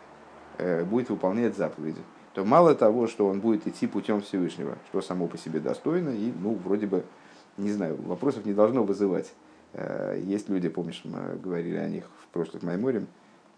э, 0.58 0.84
будет 0.84 1.10
выполнять 1.10 1.56
заповеди, 1.56 2.02
то 2.34 2.46
мало 2.46 2.76
того, 2.76 3.08
что 3.08 3.28
он 3.28 3.40
будет 3.40 3.68
идти 3.68 3.88
путем 3.88 4.22
Всевышнего, 4.22 4.78
что 4.90 5.02
само 5.02 5.28
по 5.28 5.38
себе 5.38 5.60
достойно, 5.60 6.10
и, 6.10 6.32
ну, 6.40 6.54
вроде 6.56 6.88
бы, 6.88 7.04
не 7.58 7.72
знаю, 7.72 7.98
вопросов 8.02 8.46
не 8.46 8.54
должно 8.54 8.84
вызывать. 8.84 9.32
Есть 10.24 10.50
люди, 10.50 10.70
помнишь, 10.70 11.02
мы 11.04 11.38
говорили 11.38 11.78
о 11.78 11.90
них 11.90 12.06
в 12.24 12.28
прошлых 12.34 12.64
Майморе, 12.64 13.06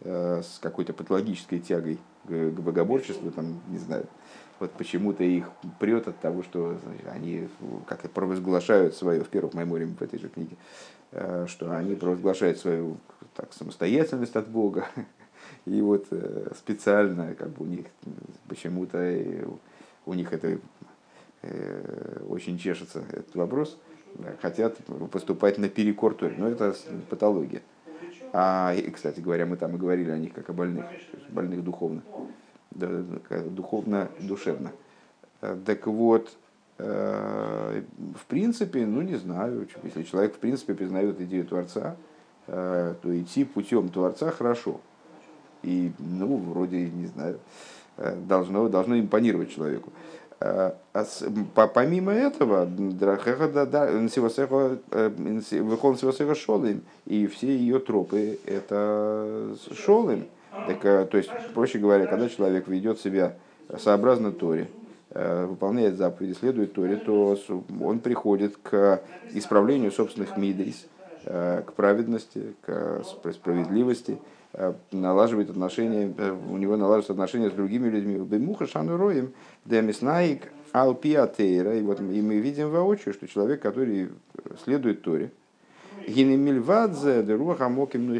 с 0.04 0.60
какой-то 0.62 0.94
патологической 0.94 1.60
тягой 1.60 2.00
к 2.25 2.60
богоборчеству, 2.60 3.32
там, 3.32 3.62
не 3.70 3.78
знаю, 3.78 4.06
вот 4.60 4.72
почему-то 4.74 5.24
их 5.24 5.50
прет 5.80 6.08
от 6.08 6.20
того, 6.20 6.44
что 6.44 6.78
они 7.12 7.50
как-то 7.88 8.10
провозглашают 8.10 8.96
свое, 8.96 9.24
в 9.24 9.28
первых 9.30 9.56
мемориях 9.56 9.90
в 10.00 10.01
этой 10.04 10.20
же 10.20 10.30
книге, 10.30 10.56
э, 11.12 11.48
что 11.48 11.75
они 11.75 11.96
провозглашают 11.96 12.60
свою 12.60 12.98
так, 13.36 13.54
самостоятельность 13.54 14.36
от 14.36 14.48
Бога. 14.48 14.86
И 15.65 15.82
вот 15.82 16.08
э, 16.12 16.51
специально 16.58 17.36
как 17.36 17.50
бы 17.50 17.65
у 17.65 17.68
них 17.68 17.86
почему-то 18.48 18.98
у 20.06 20.13
них 20.13 20.34
это 20.34 20.58
э, 21.44 22.24
очень 22.27 22.58
чешется 22.58 23.03
этот 23.12 23.36
вопрос, 23.36 23.77
хотят 24.41 24.77
поступать 25.12 25.58
наперекор 25.58 26.15
Торе. 26.15 26.36
Но 26.38 26.48
это 26.48 26.75
патология. 27.10 27.62
А, 28.34 28.74
и, 28.74 28.89
кстати 28.89 29.20
говоря, 29.20 29.46
мы 29.46 29.58
там 29.58 29.75
и 29.75 29.77
говорили 29.77 30.10
о 30.10 30.18
них 30.18 30.34
как 30.34 30.50
о 30.50 30.53
больных, 30.53 30.86
больных 31.30 31.63
духовно, 31.63 32.01
духовно, 32.72 34.10
душевно. 34.20 34.72
Э, 35.41 35.58
так 35.65 35.86
вот, 35.88 36.32
э, 36.77 37.84
в 38.15 38.25
принципе, 38.27 38.86
ну 38.86 39.01
не 39.01 39.15
знаю, 39.15 39.68
если 39.84 40.03
человек 40.03 40.36
в 40.36 40.39
принципе 40.39 40.74
признает 40.74 41.20
идею 41.20 41.46
Творца, 41.46 41.98
э, 42.48 42.96
то 43.01 43.20
идти 43.20 43.44
путем 43.44 43.89
Творца 43.89 44.32
хорошо. 44.32 44.80
И, 45.63 45.91
ну, 46.00 46.38
вроде, 46.38 46.89
не 46.89 47.08
знаю, 47.08 47.39
должно, 48.27 48.68
должно 48.68 49.00
импонировать 49.00 49.51
человеку. 49.53 49.91
А 50.39 50.75
помимо 51.74 52.12
этого, 52.12 52.65
выхон 52.65 54.10
Сивасеха 55.98 56.34
Шолым, 56.34 56.82
и 57.06 57.27
все 57.27 57.56
ее 57.56 57.80
тропы 57.80 58.39
это 58.46 59.56
Шолым. 59.72 60.25
Так, 60.51 60.84
э, 60.84 61.06
то 61.06 61.18
есть, 61.18 61.30
проще 61.53 61.80
говоря, 61.80 62.06
когда 62.08 62.27
человек 62.27 62.68
ведет 62.68 63.00
себя 63.00 63.36
сообразно 63.77 64.32
Торе, 64.32 64.68
э, 65.12 65.46
выполняет 65.46 65.96
заповеди, 65.96 66.34
следует 66.34 66.74
Торе, 66.74 66.98
то 66.98 67.38
он 67.82 68.00
приходит 68.00 68.58
к 68.58 69.01
исправлению 69.32 69.91
собственных 69.91 70.36
мидрис, 70.38 70.88
э, 71.25 71.63
к 71.65 71.74
праведности, 71.74 72.53
к 72.62 73.01
справедливости, 73.32 74.18
налаживает 74.91 75.50
отношения, 75.50 76.13
у 76.50 76.58
него 76.58 76.77
налаживаются 76.77 77.13
отношения 77.13 77.50
с 77.50 77.53
другими 77.53 77.89
людьми. 77.89 78.17
Бемуха 78.17 78.67
шану 78.67 78.98
роем, 78.98 79.34
демиснаик 79.65 80.51
алпиатейра. 80.72 81.77
И 81.77 81.81
вот 81.81 82.00
и 82.00 82.22
мы 82.22 82.39
видим 82.39 82.70
воочию, 82.70 83.13
что 83.13 83.27
человек, 83.27 83.62
который 83.62 84.10
следует 84.63 85.01
Торе, 85.01 85.31
гинемильвадзе 86.08 87.24
деруха 87.24 87.70
моким 87.70 88.12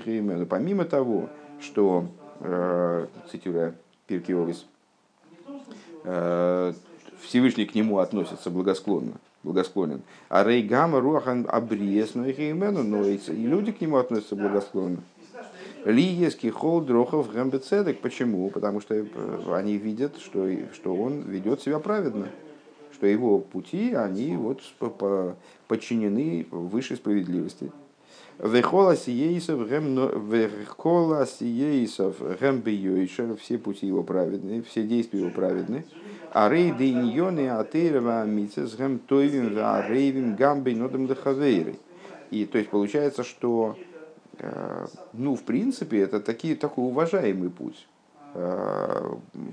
Помимо 0.48 0.86
того, 0.86 1.30
что 1.60 2.08
Э, 2.44 3.06
цитируя 3.30 3.76
Пиркиовис, 4.08 4.66
э, 6.06 6.74
Всевышний 7.22 7.68
к 7.68 7.76
нему 7.76 8.00
относится 8.00 8.50
благосклонно, 8.50 9.14
благосклонен. 9.44 10.02
А 10.28 10.44
Рейгама 10.44 11.00
Руахан 11.02 11.46
Абриес, 11.48 12.16
но 12.16 12.26
и 13.06 13.46
люди 13.46 13.72
к 13.72 13.80
нему 13.80 13.98
относятся 13.98 14.36
благосклонно. 14.36 15.04
Лиеский 15.86 16.50
холд 16.50 16.86
Дрохов 16.86 17.32
Гамбецедек. 17.32 18.02
Почему? 18.02 18.50
Потому 18.50 18.82
что 18.82 18.96
э, 18.96 19.06
они 19.52 19.78
видят, 19.78 20.18
что, 20.18 20.48
что 20.74 20.96
он 20.96 21.22
ведет 21.22 21.62
себя 21.62 21.80
праведно. 21.80 22.28
Что 22.94 23.08
его 23.08 23.40
пути, 23.40 23.94
они 23.94 24.36
вот 24.38 24.62
подчинены 25.68 26.46
высшей 26.52 26.98
справедливости. 26.98 27.72
Вехола 28.38 28.96
сиейсов 28.96 29.60
вехола 29.68 31.26
сиейсов 31.26 32.16
гэм 32.40 32.62
бейойшер, 32.62 33.36
все 33.38 33.58
пути 33.58 33.88
его 33.88 34.04
праведны, 34.04 34.62
все 34.64 34.84
действия 34.84 35.20
его 35.20 35.30
праведны. 35.32 35.86
А 36.32 36.50
рей 36.50 36.72
дейньоны 36.72 37.50
атеева 37.50 38.26
мицес 38.26 38.76
гэм 38.76 39.00
тойвим 39.00 39.56
ва 39.56 39.88
рейвим 39.88 40.36
гамбей. 40.36 40.76
И 42.32 42.46
то 42.46 42.58
есть 42.58 42.70
получается, 42.70 43.24
что 43.24 43.78
ну, 45.14 45.36
в 45.36 45.44
принципе, 45.44 46.02
это 46.02 46.20
такие, 46.20 46.56
такой 46.56 46.86
уважаемый 46.86 47.50
путь. 47.50 47.88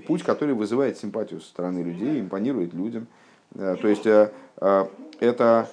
путь, 0.07 0.23
который 0.23 0.53
вызывает 0.53 0.97
симпатию 0.97 1.41
со 1.41 1.47
стороны 1.47 1.79
людей, 1.79 2.19
импонирует 2.19 2.73
людям. 2.73 3.07
То 3.53 3.87
есть 3.87 4.05
это 4.05 5.69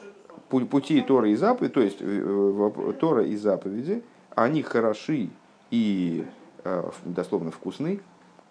пути 0.49 1.01
Торы 1.03 1.31
и 1.31 1.37
заповеди, 1.37 1.73
то 1.75 1.81
есть 1.81 1.99
Тора 2.99 3.25
и 3.25 3.37
заповеди, 3.37 4.03
они 4.35 4.63
хороши 4.63 5.29
и 5.71 6.25
дословно 7.05 7.51
вкусны, 7.51 8.01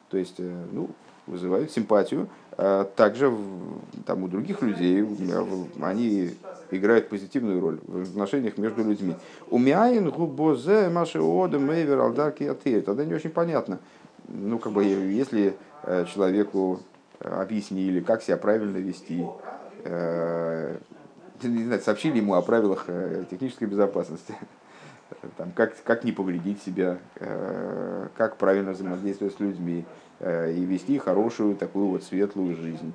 то 0.09 0.17
есть 0.17 0.39
ну, 0.39 0.89
вызывают 1.27 1.71
симпатию. 1.71 2.29
Также 2.57 3.35
там, 4.05 4.23
у 4.23 4.27
других 4.27 4.61
людей 4.61 5.05
они 5.81 6.35
играют 6.71 7.09
позитивную 7.09 7.59
роль 7.59 7.79
в 7.85 8.03
отношениях 8.03 8.57
между 8.57 8.83
людьми. 8.83 9.15
Умяин 9.49 10.09
губозе 10.09 10.89
маши 10.89 11.19
ода 11.19 11.59
мейвер 11.59 11.99
алдарки 11.99 12.43
атея. 12.43 12.81
Тогда 12.81 13.05
не 13.05 13.13
очень 13.13 13.29
понятно. 13.29 13.79
Ну, 14.27 14.57
как 14.57 14.71
бы, 14.71 14.83
если 14.83 15.55
э, 15.83 16.05
человеку 16.13 16.79
объяснили, 17.19 17.99
как 17.99 18.23
себя 18.23 18.37
правильно 18.37 18.77
вести, 18.77 19.25
э, 19.83 20.77
не 21.43 21.65
знаю, 21.65 21.81
сообщили 21.81 22.17
ему 22.17 22.35
о 22.35 22.41
правилах 22.41 22.85
э, 22.87 23.23
технической 23.29 23.67
безопасности, 23.67 24.33
там, 25.37 25.51
как, 25.51 25.81
как 25.83 26.03
не 26.03 26.11
повредить 26.11 26.61
себя, 26.61 26.97
как 28.15 28.37
правильно 28.37 28.71
взаимодействовать 28.71 29.35
с 29.35 29.39
людьми 29.39 29.85
и 30.21 30.65
вести 30.65 30.97
хорошую 30.97 31.55
такую 31.55 31.87
вот 31.87 32.03
светлую 32.03 32.55
жизнь 32.55 32.93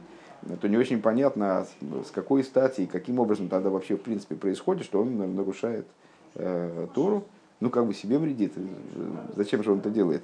то 0.60 0.68
не 0.68 0.76
очень 0.76 1.00
понятно, 1.00 1.66
с 2.06 2.10
какой 2.10 2.44
стати 2.44 2.82
и 2.82 2.86
каким 2.86 3.18
образом 3.18 3.48
тогда 3.48 3.70
вообще 3.70 3.96
в 3.96 4.00
принципе 4.00 4.36
происходит, 4.36 4.84
что 4.84 5.02
он 5.02 5.34
нарушает 5.36 5.86
э, 6.34 6.86
Тору, 6.94 7.24
ну 7.60 7.70
как 7.70 7.86
бы 7.86 7.94
себе 7.94 8.18
вредит. 8.18 8.54
Зачем 9.36 9.62
же 9.62 9.72
он 9.72 9.78
это 9.78 9.90
делает? 9.90 10.22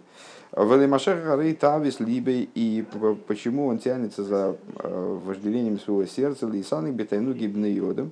Велимашех 0.52 1.22
горы 1.22 1.52
Тавис 1.54 2.00
Либей, 2.00 2.48
и 2.54 2.84
почему 3.26 3.66
он 3.66 3.78
тянется 3.78 4.24
за 4.24 4.56
э, 4.78 5.18
вожделением 5.24 5.78
своего 5.78 6.06
сердца, 6.06 6.46
Лисаны 6.46 6.92
Бетайну 6.92 7.34
Гибнеодом, 7.34 8.06
э, 8.06 8.10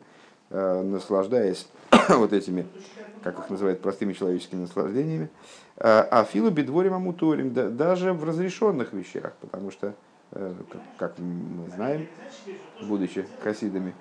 наслаждаясь 0.50 1.68
вот 2.08 2.32
этими, 2.32 2.66
как 3.22 3.38
их 3.38 3.50
называют, 3.50 3.80
простыми 3.80 4.12
человеческими 4.12 4.62
наслаждениями, 4.62 5.30
э, 5.76 5.82
а 5.86 6.24
Филу 6.24 6.50
Бедворим 6.50 6.94
Амуторим, 6.94 7.52
даже 7.76 8.12
в 8.12 8.24
разрешенных 8.24 8.92
вещах, 8.92 9.32
потому 9.40 9.70
что 9.70 9.94
Э, 10.34 10.52
как 10.96 11.14
мы 11.18 11.70
знаем, 11.70 12.08
будучи 12.82 13.24
хасидами, 13.42 13.94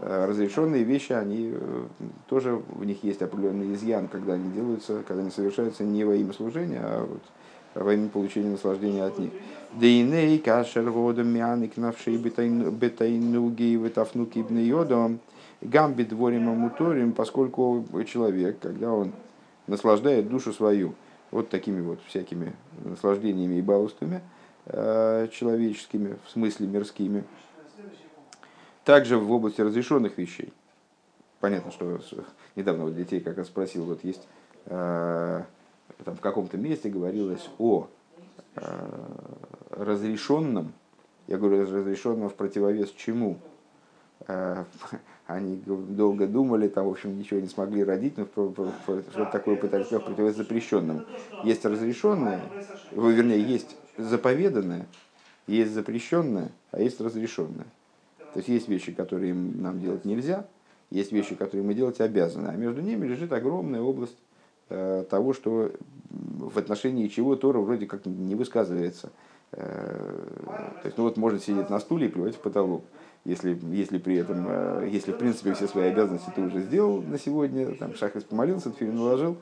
э, 0.00 0.26
разрешенные 0.26 0.82
вещи, 0.82 1.12
они 1.12 1.52
э, 1.54 1.84
тоже 2.28 2.56
в 2.56 2.84
них 2.84 3.04
есть 3.04 3.22
определенный 3.22 3.72
изъян, 3.74 4.08
когда 4.08 4.32
они 4.32 4.50
делаются, 4.50 5.04
когда 5.06 5.22
они 5.22 5.30
совершаются 5.30 5.84
не 5.84 6.02
во 6.02 6.16
имя 6.16 6.32
служения, 6.32 6.80
а 6.82 7.06
вот 7.06 7.22
во 7.74 7.94
имя 7.94 8.08
получения 8.08 8.50
наслаждения 8.50 9.04
от 9.04 9.16
них. 9.18 9.30
Дейней 9.74 10.38
кашер 10.40 10.90
годом 10.90 11.28
мяник 11.28 11.76
навши 11.76 12.16
бетайнуги 12.16 13.76
вытафнуки 13.76 14.44
йодом 14.50 15.20
гамби 15.60 16.04
дворим 16.04 16.48
амуторим, 16.48 17.12
поскольку 17.12 17.84
человек, 18.06 18.58
когда 18.60 18.92
он 18.92 19.12
наслаждает 19.66 20.28
душу 20.28 20.52
свою 20.52 20.94
вот 21.30 21.48
такими 21.48 21.80
вот 21.80 21.98
всякими 22.06 22.54
наслаждениями 22.84 23.56
и 23.56 23.62
баловствами, 23.62 24.22
Э, 24.68 25.28
человеческими, 25.30 26.18
в 26.24 26.30
смысле 26.30 26.66
мирскими. 26.66 27.22
Также 28.82 29.16
в 29.16 29.30
области 29.30 29.60
разрешенных 29.60 30.18
вещей. 30.18 30.52
Понятно, 31.38 31.70
что 31.70 32.00
недавно 32.56 32.84
вот 32.84 32.96
детей 32.96 33.20
как 33.20 33.38
раз 33.38 33.46
спросил, 33.46 33.84
вот 33.84 34.02
есть 34.02 34.26
э, 34.64 35.42
там 36.04 36.16
в 36.16 36.20
каком-то 36.20 36.56
месте 36.58 36.88
говорилось 36.88 37.48
о 37.58 37.86
э, 38.56 38.88
разрешенном, 39.70 40.72
я 41.28 41.38
говорю 41.38 41.62
разрешенном 41.62 42.28
в 42.28 42.34
противовес 42.34 42.90
чему? 42.90 43.38
Они 45.26 45.56
долго 45.66 46.28
думали, 46.28 46.68
там, 46.68 46.86
в 46.86 46.90
общем, 46.90 47.18
ничего 47.18 47.40
не 47.40 47.48
смогли 47.48 47.82
родить, 47.82 48.16
но 48.16 48.26
что 48.26 49.24
такое 49.32 49.56
пытались 49.56 49.90
в 49.90 49.98
противовес 49.98 50.36
запрещенному. 50.36 51.04
Есть 51.42 51.64
разрешенное, 51.64 52.40
вернее, 52.92 53.42
есть 53.42 53.76
заповеданное, 53.98 54.86
есть 55.48 55.72
запрещенное, 55.72 56.52
а 56.70 56.80
есть 56.80 57.00
разрешенное. 57.00 57.66
То 58.32 58.38
есть 58.38 58.48
есть 58.48 58.68
вещи, 58.68 58.92
которые 58.92 59.34
нам 59.34 59.80
делать 59.80 60.04
нельзя, 60.04 60.46
есть 60.90 61.10
вещи, 61.10 61.34
которые 61.34 61.66
мы 61.66 61.74
делать 61.74 62.00
обязаны, 62.00 62.48
а 62.48 62.52
между 62.52 62.80
ними 62.80 63.06
лежит 63.06 63.32
огромная 63.32 63.80
область 63.80 64.16
э, 64.68 65.04
того, 65.10 65.32
что 65.32 65.72
в 66.10 66.56
отношении 66.56 67.08
чего 67.08 67.34
Тора 67.34 67.58
вроде 67.58 67.86
как 67.86 68.06
не 68.06 68.36
высказывается. 68.36 69.10
Э, 69.52 70.24
то 70.82 70.86
есть, 70.86 70.98
ну 70.98 71.04
вот 71.04 71.16
можно 71.16 71.40
сидеть 71.40 71.70
на 71.70 71.80
стуле 71.80 72.06
и 72.06 72.10
плевать 72.10 72.36
в 72.36 72.40
потолок. 72.40 72.84
Если, 73.26 73.58
если 73.72 73.98
при 73.98 74.18
этом, 74.18 74.46
э, 74.48 74.88
если 74.88 75.10
в 75.10 75.18
принципе 75.18 75.52
все 75.52 75.66
свои 75.66 75.88
обязанности 75.88 76.30
ты 76.32 76.42
уже 76.42 76.60
сделал 76.60 77.02
на 77.02 77.18
сегодня, 77.18 77.74
там 77.74 77.92
шахрис 77.96 78.22
помолился, 78.22 78.70
фильм 78.70 78.94
наложил, 78.94 79.36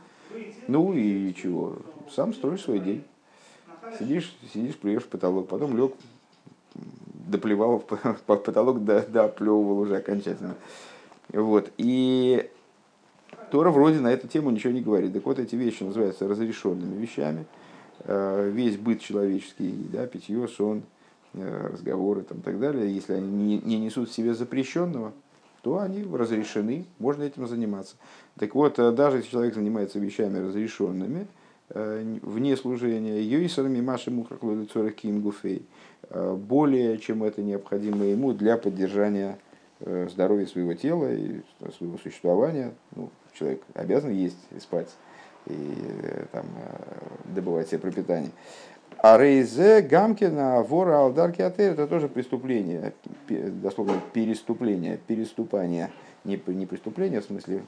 ну 0.69 0.95
и 0.95 1.35
чего, 1.35 1.77
сам 2.11 2.33
строишь 2.33 2.63
свой 2.63 2.79
день. 2.79 3.05
Сидишь, 3.99 4.35
сидишь, 4.55 4.77
плюешь 4.77 5.03
в 5.03 5.09
потолок, 5.09 5.49
потом 5.49 5.77
лег, 5.77 5.93
доплевал 7.29 7.79
в 7.79 8.23
потолок, 8.27 8.83
доплевывал 8.83 9.81
уже 9.81 9.97
окончательно. 9.97 10.55
Вот. 11.29 11.71
И 11.77 12.49
Тора 13.51 13.71
вроде 13.71 14.01
на 14.01 14.11
эту 14.11 14.29
тему 14.29 14.49
ничего 14.49 14.73
не 14.73 14.81
говорит. 14.81 15.13
Так 15.13 15.27
вот, 15.27 15.39
эти 15.39 15.57
вещи 15.57 15.83
называются 15.83 16.27
разрешенными 16.27 16.99
вещами. 16.99 17.45
Э, 18.05 18.51
весь 18.51 18.79
быт 18.79 19.03
человеческий, 19.03 19.75
да, 19.93 20.07
питье, 20.07 20.49
сон, 20.49 20.85
разговоры 21.35 22.23
там, 22.23 22.39
и 22.39 22.43
так 22.43 22.59
далее, 22.59 22.95
если 22.95 23.15
они 23.15 23.61
не 23.65 23.79
несут 23.79 24.09
в 24.09 24.13
себе 24.13 24.35
запрещенного, 24.35 25.13
то 25.63 25.79
они 25.79 26.05
разрешены, 26.05 26.85
можно 26.99 27.23
этим 27.23 27.47
заниматься. 27.47 27.97
Так 28.39 28.55
вот, 28.55 28.79
э, 28.79 28.93
даже 28.93 29.19
если 29.19 29.31
человек 29.31 29.55
занимается 29.55 29.99
вещами 29.99 30.39
разрешенными, 30.39 31.27
Э, 31.71 32.19
вне 32.23 32.57
служения 32.57 33.23
Йойсерами 33.23 33.81
Маши 33.81 34.11
Мухрахлоды 34.11 34.67
Ким 34.93 35.23
Гуфей, 35.23 35.67
э, 36.11 36.35
более 36.35 36.99
чем 36.99 37.25
это 37.25 37.43
необходимо 37.43 38.05
ему 38.05 38.35
для 38.35 38.59
поддержания 38.59 39.39
э, 39.81 40.09
здоровья 40.11 40.47
своего 40.47 40.75
тела 40.75 41.13
и 41.13 41.41
своего 41.79 41.97
существования. 41.99 42.75
Ну, 42.95 43.09
человек 43.33 43.63
обязан 43.73 44.13
есть 44.13 44.37
и 44.55 44.61
спать 44.61 44.91
и 45.47 45.57
там, 46.33 46.47
добывать 47.35 47.69
себе 47.69 47.79
пропитание. 47.79 48.31
А 49.07 49.19
рейзе 49.19 49.83
гамкина 49.83 50.63
вора 50.63 51.01
алдарки 51.01 51.43
отель 51.43 51.73
это 51.73 51.87
тоже 51.87 52.09
преступление, 52.09 52.95
дословно 53.29 54.01
переступление, 54.15 54.99
переступание, 55.07 55.91
не, 56.25 56.41
не 56.47 56.65
преступление 56.65 57.21
в 57.21 57.25
смысле 57.27 57.65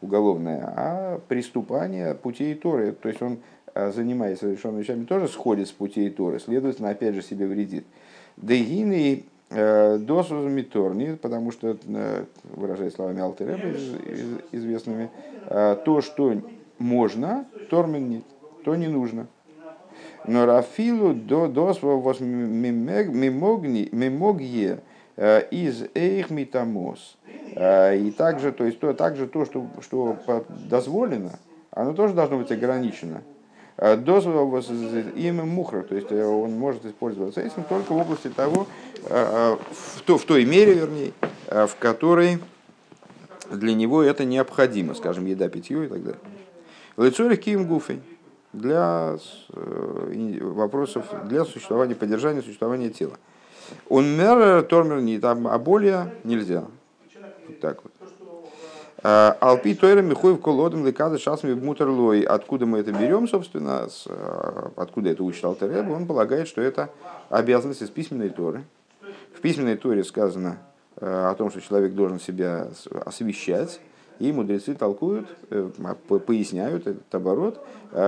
уголовное, 0.00 0.72
а 0.76 1.20
преступание 1.26 2.14
путей 2.14 2.54
Торы. 2.54 2.92
То 2.92 3.08
есть 3.08 3.20
он, 3.20 3.38
а, 3.74 3.90
занимаясь 3.90 4.40
разрешенными 4.40 4.82
вещами, 4.82 5.04
тоже 5.04 5.26
сходит 5.26 5.66
с 5.66 5.72
путей 5.72 6.10
Торы, 6.10 6.38
следовательно, 6.38 6.90
опять 6.90 7.16
же 7.16 7.22
себе 7.22 7.48
вредит. 7.48 7.84
Дегины 8.36 9.24
э, 9.50 9.98
досузами 9.98 10.62
торни, 10.62 11.18
потому 11.20 11.50
что, 11.50 11.76
э, 11.88 12.24
выражая 12.54 12.92
словами 12.92 13.20
Алтереба 13.20 13.76
известными, 14.52 15.10
э, 15.48 15.76
то, 15.84 16.02
что 16.02 16.40
можно, 16.78 17.46
тормен 17.68 18.08
нет, 18.08 18.22
то 18.64 18.76
не 18.76 18.86
нужно. 18.86 19.26
Но 20.26 20.46
Рафилу 20.46 21.14
до 21.14 21.48
досва 21.48 21.96
мимогье 23.92 24.80
из 25.16 25.84
эйх 25.94 26.30
митамос. 26.30 27.18
Э, 27.54 27.96
и 27.96 28.10
также, 28.10 28.52
то 28.52 28.64
есть, 28.64 28.78
то, 28.80 28.92
также 28.94 29.26
то, 29.26 29.44
что, 29.44 29.66
что 29.82 30.16
дозволено, 30.70 31.38
оно 31.70 31.92
тоже 31.92 32.14
должно 32.14 32.38
быть 32.38 32.50
ограничено. 32.52 33.22
Э, 33.76 33.96
Дозвол 33.96 34.56
имя 35.16 35.44
мухра, 35.44 35.82
то 35.82 35.94
есть 35.94 36.12
э, 36.12 36.24
он 36.24 36.52
может 36.52 36.84
использоваться 36.84 37.40
этим 37.40 37.64
только 37.64 37.92
в 37.92 37.96
области 37.96 38.28
того, 38.28 38.66
в, 39.02 40.02
то, 40.04 40.18
в 40.18 40.24
той 40.24 40.44
мере, 40.44 40.74
вернее, 40.74 41.12
в 41.46 41.70
которой 41.78 42.38
для 43.50 43.74
него 43.74 44.02
это 44.02 44.24
необходимо, 44.24 44.94
скажем, 44.94 45.26
еда, 45.26 45.48
питье 45.48 45.84
и 45.84 45.88
так 45.88 46.02
далее. 46.02 46.20
Лицорих 46.96 47.40
кием 47.40 47.66
гуфой 47.66 48.00
для 48.52 49.18
вопросов, 50.40 51.06
для 51.24 51.44
существования, 51.44 51.94
поддержания 51.94 52.42
существования 52.42 52.90
тела. 52.90 53.16
Он 53.88 54.16
мер 54.16 54.62
тормер 54.62 55.00
не 55.00 55.18
там, 55.18 55.46
а 55.46 55.58
более 55.58 56.14
нельзя. 56.24 56.64
Вот 57.46 57.60
так 57.60 57.82
вот. 57.82 57.92
А, 59.00 59.36
Алпи 59.40 59.74
Тойра 59.74 60.02
Михоев 60.02 60.40
Колодом 60.40 60.84
Лекада 60.84 61.18
Шасми 61.18 61.54
Мутерлой. 61.54 62.22
Откуда 62.22 62.66
мы 62.66 62.78
это 62.78 62.92
берем, 62.92 63.28
собственно, 63.28 63.88
с, 63.88 64.06
а, 64.08 64.72
откуда 64.76 65.10
это 65.10 65.22
учит 65.22 65.44
Алтереб, 65.44 65.88
он 65.88 66.06
полагает, 66.06 66.48
что 66.48 66.60
это 66.60 66.90
обязанность 67.28 67.82
из 67.82 67.90
письменной 67.90 68.30
Торы. 68.30 68.64
В 69.34 69.40
письменной 69.40 69.76
Торе 69.76 70.02
сказано 70.02 70.58
а, 70.96 71.30
о 71.30 71.34
том, 71.36 71.50
что 71.50 71.60
человек 71.60 71.94
должен 71.94 72.18
себя 72.18 72.68
освещать, 73.06 73.80
И 74.18 74.32
мудрецы 74.32 74.74
толкуют, 74.74 75.28
поясняют 76.26 76.86
этот 76.86 77.14
оборот, 77.14 77.64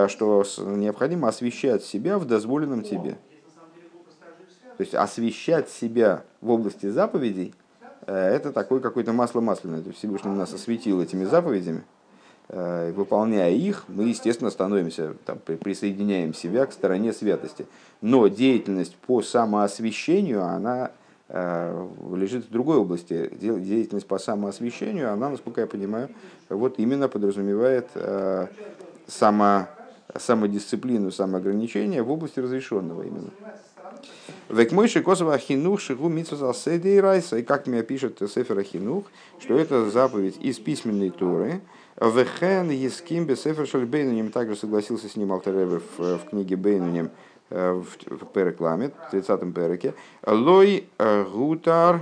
что 0.09 0.45
необходимо 0.59 1.29
освещать 1.29 1.85
себя 1.85 2.19
в 2.19 2.27
дозволенном 2.27 2.83
тебе. 2.83 3.17
То 4.77 4.83
есть 4.83 4.95
освещать 4.95 5.69
себя 5.69 6.25
в 6.41 6.51
области 6.51 6.89
заповедей, 6.89 7.55
это 8.07 8.53
такое 8.53 8.81
какое-то 8.81 9.13
масло 9.13 9.41
масляное. 9.41 9.83
То 9.83 9.89
есть 9.89 9.99
Всевышний 9.99 10.33
нас 10.33 10.53
осветил 10.53 11.01
этими 11.01 11.25
заповедями, 11.25 11.85
Э, 12.53 12.91
выполняя 12.91 13.53
их, 13.53 13.85
мы, 13.87 14.09
естественно, 14.09 14.51
становимся, 14.51 15.15
там, 15.25 15.39
присоединяем 15.39 16.35
себя 16.35 16.67
к 16.67 16.73
стороне 16.73 17.13
святости. 17.13 17.65
Но 18.01 18.27
деятельность 18.27 18.97
по 18.97 19.23
самоосвещению, 19.23 20.43
она 20.43 20.87
э, 20.87 20.91
лежит 21.33 22.47
в 22.47 22.51
другой 22.51 22.79
области. 22.79 23.31
Деятельность 23.33 24.07
по 24.07 24.19
самоосвещению, 24.19 25.13
она, 25.13 25.31
насколько 25.31 25.61
я 25.61 25.67
понимаю, 25.67 26.09
вот 26.49 26.79
именно 26.79 27.09
подразумевает 27.09 27.89
э, 27.95 28.47
само, 29.07 29.69
самодисциплину, 30.17 31.11
самоограничение 31.11 32.03
в 32.03 32.11
области 32.11 32.41
разрешенного 32.41 33.03
именно. 33.03 33.31
Векмойши 34.49 35.03
Косова 35.03 35.39
Хинух 35.39 35.81
Шигу 35.81 36.11
Седи 36.11 36.99
Райса. 36.99 37.39
И 37.39 37.43
как 37.43 37.67
мне 37.67 37.83
пишет 37.83 38.19
Сефер 38.19 38.63
Хинух, 38.63 39.05
что 39.39 39.57
это 39.57 39.89
заповедь 39.91 40.37
из 40.41 40.59
письменной 40.59 41.11
Торы, 41.11 41.61
Вехен 42.01 42.71
Еским 42.71 43.27
Бесефер 43.27 43.87
Бейнуним 43.87 44.31
также 44.31 44.57
согласился 44.57 45.09
с 45.09 45.17
ним 45.17 45.33
Алтеребе 45.33 45.81
в, 45.99 46.19
в 46.19 46.31
книге 46.31 46.57
Бейнуним 46.57 47.07
э, 47.07 47.11
в, 47.51 47.85
в 48.07 48.27
Перекламе, 48.33 48.91
в 49.11 49.15
30-м 49.15 49.53
Переке. 49.53 49.95
Лой 50.27 50.89
э, 50.99 51.25
Гутар 51.25 52.01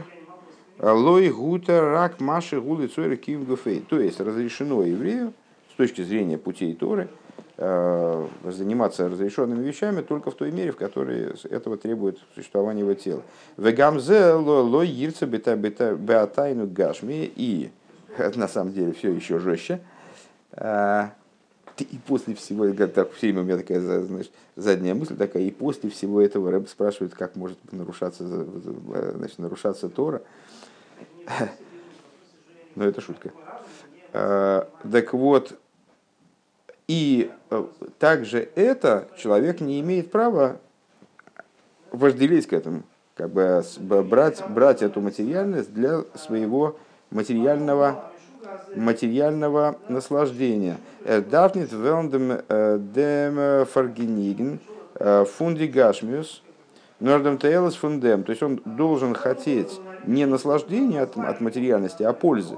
Лой 0.80 1.30
Гутар 1.30 1.84
Рак 1.84 2.20
Маши 2.20 2.60
Гули 2.60 2.86
Цойр 2.86 3.16
Киев 3.16 3.46
Гуфей. 3.46 3.80
То 3.80 3.98
есть 3.98 4.20
разрешено 4.20 4.84
еврею 4.84 5.32
с 5.72 5.76
точки 5.76 6.02
зрения 6.02 6.38
путей 6.38 6.74
Торы 6.74 7.08
э, 7.56 8.26
заниматься 8.44 9.08
разрешенными 9.08 9.64
вещами 9.64 10.02
только 10.02 10.30
в 10.30 10.34
той 10.34 10.52
мере, 10.52 10.70
в 10.70 10.76
которой 10.76 11.34
этого 11.50 11.76
требует 11.76 12.18
существование 12.34 12.84
его 12.84 12.94
тела. 12.94 13.22
Вегамзе 13.56 14.34
лой 14.34 14.88
ирца 14.88 15.26
беатайну 15.26 16.68
гашми 16.68 17.30
и 17.34 17.70
на 18.36 18.46
самом 18.46 18.72
деле 18.72 18.92
все 18.92 19.10
еще 19.12 19.40
жестче. 19.40 19.80
А, 21.78 21.84
и 21.84 21.98
после 21.98 22.34
всего, 22.34 22.70
так, 22.86 23.12
все 23.12 23.26
время 23.26 23.42
у 23.42 23.44
меня 23.44 23.56
такая 23.56 23.80
знаешь, 23.80 24.30
задняя 24.56 24.94
мысль 24.94 25.16
такая, 25.16 25.42
и 25.42 25.50
после 25.50 25.90
всего 25.90 26.20
этого 26.20 26.50
Рэб 26.50 26.68
спрашивает, 26.68 27.14
как 27.14 27.36
может 27.36 27.58
нарушаться, 27.72 28.26
значит, 28.26 29.38
нарушаться 29.38 29.88
Тора. 29.88 30.22
Но 32.74 32.84
это 32.84 33.00
шутка. 33.00 33.32
А, 34.12 34.68
так 34.90 35.12
вот, 35.12 35.58
и 36.86 37.30
э, 37.50 37.64
также 37.98 38.48
это 38.54 39.08
человек 39.18 39.60
не 39.60 39.80
имеет 39.80 40.10
права 40.10 40.58
вожделеть 41.90 42.46
к 42.46 42.52
этому, 42.54 42.82
как 43.14 43.30
бы 43.30 43.62
брать, 44.02 44.42
брать 44.48 44.82
эту 44.82 45.00
материальность 45.00 45.72
для 45.74 46.04
своего 46.14 46.78
материального, 47.10 48.10
материального 48.76 49.76
наслаждения. 49.88 50.78
Дафнит 51.04 51.72
велдем 51.72 52.40
э, 52.48 52.78
дем 52.78 53.66
фаргениген 53.66 54.60
э, 54.94 55.24
фунди 55.24 55.64
гашмиус 55.64 56.42
нордем 57.00 57.38
тейлес 57.38 57.74
фундем. 57.74 58.24
То 58.24 58.30
есть 58.30 58.42
он 58.42 58.60
должен 58.64 59.14
хотеть 59.14 59.80
не 60.04 60.26
наслаждения 60.26 61.02
от, 61.02 61.16
от 61.16 61.40
материальности, 61.40 62.02
а 62.02 62.12
пользы. 62.12 62.56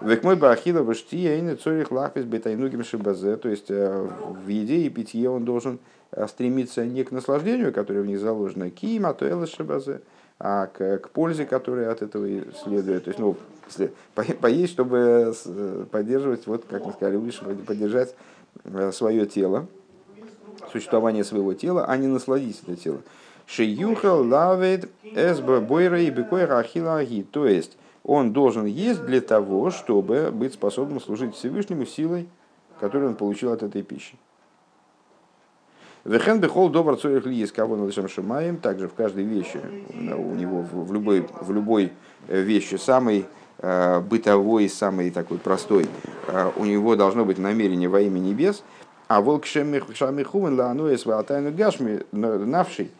Век 0.00 0.22
мой 0.22 0.36
бахила 0.36 0.88
и 0.92 1.56
цорих 1.56 1.90
лахвис 1.90 2.24
бетайнугим 2.24 2.84
шибазе. 2.84 3.36
То 3.36 3.48
есть 3.48 3.70
э, 3.70 4.08
в 4.44 4.48
еде 4.48 4.82
и 4.82 4.88
питье 4.88 5.30
он 5.30 5.44
должен 5.44 5.78
стремиться 6.26 6.86
не 6.86 7.04
к 7.04 7.10
наслаждению, 7.10 7.70
которое 7.70 8.00
в 8.00 8.06
них 8.06 8.18
заложено, 8.18 8.70
кима, 8.70 9.12
то 9.12 9.26
шибазе, 9.46 10.00
а 10.38 10.66
к, 10.66 10.98
к 10.98 11.10
пользе, 11.10 11.46
которая 11.46 11.90
от 11.90 12.02
этого 12.02 12.26
следует. 12.62 13.04
То 13.04 13.10
есть, 13.10 13.18
ну, 13.18 13.36
поесть, 14.40 14.72
чтобы 14.72 15.34
поддерживать, 15.90 16.46
вот, 16.46 16.64
как 16.68 16.86
мы 16.86 16.92
сказали, 16.92 17.16
выше, 17.16 17.44
поддержать 17.66 18.14
э, 18.64 18.92
свое 18.92 19.26
тело, 19.26 19.66
существование 20.72 21.24
своего 21.24 21.54
тела, 21.54 21.86
а 21.86 21.96
не 21.96 22.06
насладить 22.06 22.62
это 22.66 22.76
тело. 22.76 22.98
Шиюхал 23.46 24.26
лавед 24.26 24.88
эсба 25.02 25.60
бойра 25.60 26.00
и 26.00 26.10
бекойра 26.10 26.58
ахилаги. 26.58 27.26
То 27.30 27.46
есть, 27.46 27.76
он 28.04 28.32
должен 28.32 28.66
есть 28.66 29.04
для 29.04 29.20
того, 29.20 29.70
чтобы 29.70 30.30
быть 30.30 30.54
способным 30.54 31.00
служить 31.00 31.34
Всевышнему 31.34 31.84
силой, 31.84 32.28
которую 32.78 33.10
он 33.10 33.16
получил 33.16 33.52
от 33.52 33.62
этой 33.62 33.82
пищи. 33.82 34.16
Вехен 36.08 36.40
бехол 36.40 36.70
добр 36.70 36.96
цорих 36.96 37.26
ли 37.26 37.36
есть 37.36 37.52
кого 37.52 37.76
над 37.76 38.10
шамаем, 38.10 38.56
также 38.56 38.88
в 38.88 38.94
каждой 38.94 39.24
вещи, 39.24 39.60
у 39.92 40.34
него 40.34 40.62
в 40.62 40.90
любой, 40.90 41.26
в 41.42 41.52
любой 41.52 41.92
э, 42.28 42.40
вещи 42.40 42.76
самый 42.76 43.26
э, 43.58 44.00
бытовой, 44.00 44.70
самый 44.70 45.10
такой 45.10 45.36
простой, 45.36 45.86
э, 46.28 46.50
у 46.56 46.64
него 46.64 46.96
должно 46.96 47.26
быть 47.26 47.36
намерение 47.36 47.90
во 47.90 48.00
имя 48.00 48.20
небес, 48.20 48.62
а 49.06 49.20
волк 49.20 49.44
шамихувен 49.44 50.58
ла 50.58 50.70
ануэс 50.70 51.04
ватайну 51.04 51.52
гашми 51.52 52.00
навший. 52.12 52.90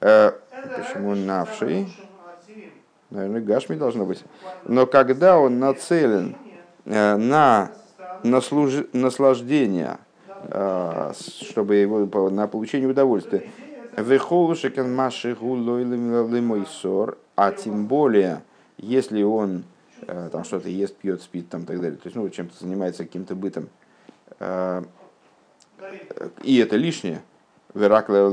Почему 0.00 1.14
навший? 1.14 1.94
Наверное, 3.10 3.42
гашми 3.42 3.74
должно 3.76 4.06
быть. 4.06 4.24
Но 4.64 4.86
когда 4.86 5.38
он 5.38 5.58
нацелен 5.58 6.34
на 6.86 7.70
наслаждение, 8.22 9.86
а, 9.88 9.98
чтобы 11.12 11.76
его 11.76 12.30
на 12.30 12.46
получение 12.46 12.88
удовольствия. 12.88 13.48
Вехолушекен 13.96 14.94
маши 14.94 15.36
ссор, 16.66 17.18
а 17.36 17.52
тем 17.52 17.86
более, 17.86 18.42
если 18.76 19.22
он 19.22 19.64
э, 20.06 20.28
там 20.32 20.44
что-то 20.44 20.68
ест, 20.68 20.96
пьет, 20.96 21.22
спит, 21.22 21.48
там 21.48 21.64
так 21.64 21.80
далее, 21.80 21.96
то 21.96 22.06
есть 22.06 22.16
ну, 22.16 22.28
чем-то 22.28 22.54
занимается 22.58 23.04
каким-то 23.04 23.34
бытом, 23.36 23.68
э, 24.40 24.82
и 26.42 26.58
это 26.58 26.76
лишнее, 26.76 27.22
Веракла 27.74 28.30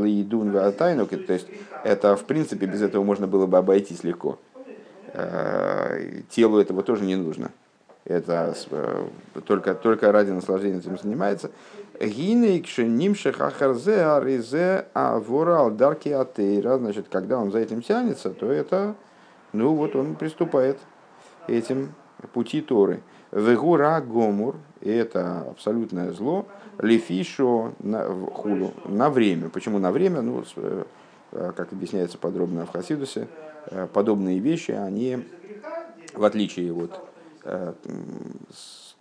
Ватайну, 0.51 1.07
то 1.07 1.33
есть 1.33 1.47
это 1.83 2.15
в 2.15 2.25
принципе 2.25 2.65
без 2.65 2.81
этого 2.81 3.03
можно 3.03 3.27
было 3.27 3.47
бы 3.47 3.57
обойтись 3.57 4.03
легко. 4.03 4.39
Э, 5.13 6.21
телу 6.29 6.59
этого 6.59 6.83
тоже 6.83 7.03
не 7.03 7.15
нужно. 7.15 7.51
Это 8.05 8.55
только, 9.45 9.75
только 9.75 10.11
ради 10.11 10.31
наслаждения 10.31 10.79
этим 10.79 10.97
занимается. 10.97 11.51
Атеира. 16.11 16.77
Значит, 16.77 17.07
когда 17.09 17.37
он 17.39 17.51
за 17.51 17.59
этим 17.59 17.81
тянется, 17.81 18.31
то 18.31 18.51
это, 18.51 18.95
ну 19.53 19.75
вот 19.75 19.95
он 19.95 20.15
приступает 20.15 20.77
этим 21.47 21.93
пути 22.33 22.61
Торы. 22.61 23.01
Вегура 23.31 24.01
гомур, 24.01 24.57
это 24.81 25.41
абсолютное 25.49 26.11
зло, 26.11 26.45
лефишо 26.79 27.73
на, 27.79 28.03
хулу, 28.05 28.73
на 28.85 29.09
время. 29.09 29.49
Почему 29.49 29.79
на 29.79 29.91
время? 29.91 30.21
Ну, 30.21 30.43
э, 30.57 30.83
как 31.31 31.71
объясняется 31.71 32.17
подробно 32.17 32.65
в 32.65 32.71
Хасидусе, 32.71 33.27
э, 33.67 33.87
подобные 33.93 34.39
вещи, 34.39 34.71
они, 34.71 35.25
в 36.13 36.23
отличие 36.25 36.73
от 36.73 36.99
э, 37.45 37.73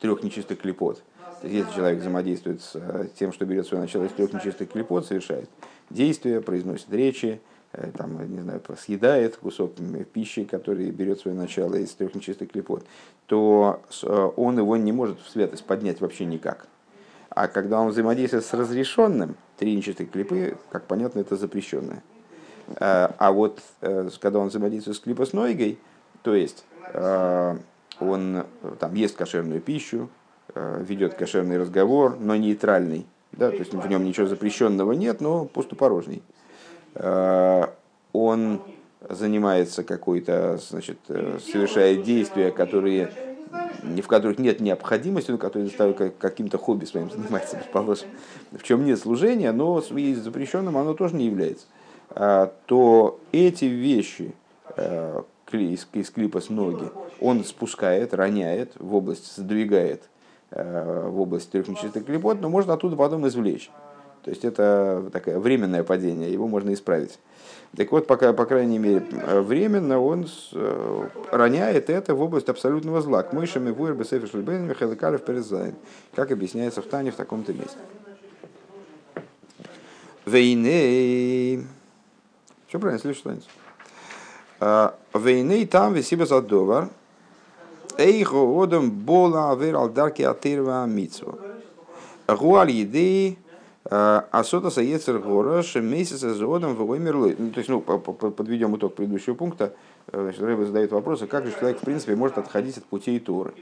трех 0.00 0.22
нечистых 0.22 0.60
клепот, 0.60 1.02
если 1.42 1.72
человек 1.74 2.00
взаимодействует 2.00 2.60
с 2.60 2.72
э, 2.74 3.08
тем, 3.18 3.32
что 3.32 3.44
берет 3.46 3.66
свое 3.66 3.82
начало 3.82 4.04
из 4.04 4.12
трех 4.12 4.32
нечистых 4.32 4.70
клепот, 4.70 5.06
совершает 5.06 5.48
действия, 5.88 6.40
произносит 6.40 6.92
речи, 6.92 7.40
э, 7.72 7.90
там, 7.96 8.30
не 8.30 8.40
знаю, 8.40 8.62
съедает 8.78 9.36
кусок 9.36 9.72
пищи, 10.12 10.44
который 10.44 10.90
берет 10.90 11.20
свое 11.20 11.36
начало 11.36 11.76
из 11.76 11.90
трех 11.92 12.14
нечистых 12.14 12.50
клепот, 12.50 12.84
то 13.26 13.80
э, 14.02 14.30
он 14.36 14.58
его 14.58 14.76
не 14.76 14.92
может 14.92 15.20
в 15.20 15.30
святость 15.30 15.64
поднять 15.64 16.00
вообще 16.00 16.26
никак. 16.26 16.66
А 17.30 17.48
когда 17.48 17.80
он 17.80 17.88
взаимодействует 17.88 18.44
с 18.44 18.52
разрешенным, 18.52 19.36
три 19.56 19.74
нечистых 19.74 20.10
клипы, 20.10 20.58
как 20.70 20.86
понятно, 20.86 21.20
это 21.20 21.36
запрещенное. 21.36 22.02
А 22.76 23.32
вот 23.32 23.60
когда 24.20 24.40
он 24.40 24.48
взаимодействует 24.48 24.96
с 24.96 25.00
клипоснойгой, 25.00 25.78
то 26.22 26.34
есть 26.34 26.64
он 26.92 28.46
там 28.80 28.94
ест 28.94 29.16
кошерную 29.16 29.60
пищу, 29.60 30.08
ведет 30.54 31.14
кошерный 31.14 31.58
разговор, 31.58 32.16
но 32.18 32.36
нейтральный. 32.36 33.06
Да, 33.32 33.50
то 33.50 33.56
есть 33.56 33.72
в 33.72 33.88
нем 33.88 34.04
ничего 34.04 34.26
запрещенного 34.26 34.92
нет, 34.92 35.20
но 35.20 35.44
пустопорожний. 35.44 36.22
Э, 36.94 37.66
он 38.12 38.60
занимается 39.08 39.84
какой-то, 39.84 40.58
значит, 40.58 40.98
э, 41.08 41.38
совершает 41.40 42.02
действия, 42.02 42.50
которые, 42.50 43.12
в 43.82 44.06
которых 44.06 44.38
нет 44.38 44.60
необходимости, 44.60 45.30
но 45.30 45.38
которые 45.38 45.68
заставляют 45.68 46.16
каким-то 46.18 46.58
хобби 46.58 46.84
своим 46.84 47.10
заниматься, 47.10 47.56
предположим, 47.56 48.08
в 48.50 48.62
чем 48.62 48.84
нет 48.84 48.98
служения, 48.98 49.52
но 49.52 49.80
запрещенным 49.80 50.76
оно 50.76 50.94
тоже 50.94 51.14
не 51.16 51.26
является, 51.26 51.66
то 52.66 53.20
эти 53.32 53.64
вещи, 53.64 54.34
из, 55.52 56.10
клипа 56.10 56.40
с 56.40 56.48
ноги, 56.50 56.90
он 57.20 57.44
спускает, 57.44 58.14
роняет 58.14 58.72
в 58.78 58.94
область, 58.94 59.36
сдвигает 59.36 60.02
э, 60.02 60.19
в 60.50 61.20
область 61.20 61.50
трех 61.50 61.68
нечистых 61.68 62.04
клепот, 62.04 62.40
но 62.40 62.48
можно 62.48 62.74
оттуда 62.74 62.96
потом 62.96 63.26
извлечь. 63.26 63.70
То 64.22 64.30
есть 64.30 64.44
это 64.44 65.08
такое 65.12 65.38
временное 65.38 65.82
падение, 65.82 66.30
его 66.30 66.46
можно 66.46 66.72
исправить. 66.74 67.18
Так 67.76 67.90
вот, 67.92 68.06
пока, 68.06 68.32
по 68.32 68.44
крайней 68.44 68.78
мере, 68.78 69.06
временно 69.40 70.00
он 70.00 70.26
э, 70.52 71.08
роняет 71.30 71.88
это 71.88 72.14
в 72.14 72.20
область 72.20 72.48
абсолютного 72.48 73.00
зла. 73.00 73.22
К 73.22 73.32
мойшами 73.32 73.70
вуэр 73.70 73.94
бесефи 73.94 74.26
шлюбен 74.26 74.66
Михаил 74.66 74.94
Калев 74.96 75.24
перезайн. 75.24 75.74
Как 76.14 76.32
объясняется 76.32 76.82
в 76.82 76.86
Тане 76.86 77.12
в 77.12 77.14
таком-то 77.14 77.52
месте. 77.52 77.78
Вейней. 80.26 81.66
Все 82.66 82.78
правильно, 82.78 83.00
слышишь 83.00 83.20
что-нибудь? 83.20 83.48
А, 84.58 84.96
Вейней 85.14 85.64
там 85.66 85.94
висиба 85.94 86.26
задовар. 86.26 86.88
Эйхо 87.98 88.62
одам 88.62 88.90
бола 88.90 89.52
авер 89.52 89.76
алдарки 89.76 90.22
атырва 90.22 90.86
митсва. 90.86 91.34
Гуаль 92.28 92.70
едей 92.70 93.38
Асота 93.84 94.70
Саецер 94.70 95.18
Горош 95.18 95.74
месяц 95.76 96.20
зодом 96.20 96.74
в 96.74 96.86
вымерлы. 96.86 97.34
Ну, 97.38 97.50
то 97.50 97.58
есть, 97.58 97.68
ну, 97.68 97.80
подведем 97.80 98.76
итог 98.76 98.94
предыдущего 98.94 99.34
пункта. 99.34 99.72
Значит, 100.12 100.42
Рэбе 100.42 100.66
задает 100.66 100.92
вопрос, 100.92 101.22
как 101.28 101.46
же 101.46 101.52
человек, 101.52 101.78
в 101.78 101.84
принципе, 101.84 102.14
может 102.14 102.38
отходить 102.38 102.76
от 102.76 102.84
путей 102.84 103.18
Торы? 103.20 103.54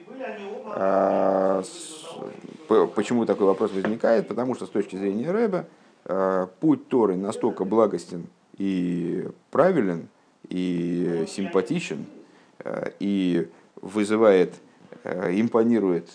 Почему 2.94 3.26
такой 3.26 3.46
вопрос 3.46 3.72
возникает? 3.72 4.28
Потому 4.28 4.54
что 4.54 4.66
с 4.66 4.70
точки 4.70 4.96
зрения 4.96 5.30
Рэбе 5.30 5.66
а, 6.04 6.48
путь 6.60 6.88
Торы 6.88 7.16
настолько 7.16 7.64
благостен 7.64 8.26
и 8.56 9.26
правилен, 9.50 10.08
и 10.48 11.24
симпатичен, 11.28 12.06
и 12.98 13.48
вызывает, 13.82 14.54
импонирует 15.04 16.10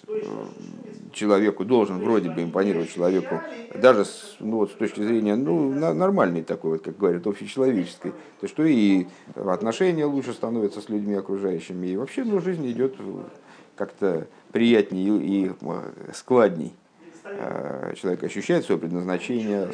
человеку, 1.11 1.63
должен 1.63 1.99
вроде 1.99 2.29
бы 2.29 2.43
импонировать 2.43 2.91
человеку, 2.91 3.41
даже 3.75 4.05
с, 4.05 4.35
ну, 4.39 4.57
вот, 4.57 4.71
с 4.71 4.73
точки 4.73 5.01
зрения 5.01 5.35
ну, 5.35 5.71
нормальной 5.93 6.43
такой, 6.43 6.71
вот, 6.71 6.81
как 6.81 6.97
говорят, 6.97 7.25
общечеловеческой, 7.25 8.13
то 8.41 8.47
что 8.47 8.63
и 8.63 9.05
отношения 9.35 10.05
лучше 10.05 10.33
становятся 10.33 10.81
с 10.81 10.89
людьми 10.89 11.13
окружающими, 11.13 11.87
и 11.87 11.97
вообще 11.97 12.23
ну, 12.23 12.41
жизнь 12.41 12.69
идет 12.71 12.95
как-то 13.75 14.27
приятнее 14.51 15.17
и 15.17 15.51
складней. 16.13 16.73
А, 17.25 17.93
человек 17.95 18.23
ощущает 18.23 18.65
свое 18.65 18.79
предназначение, 18.79 19.69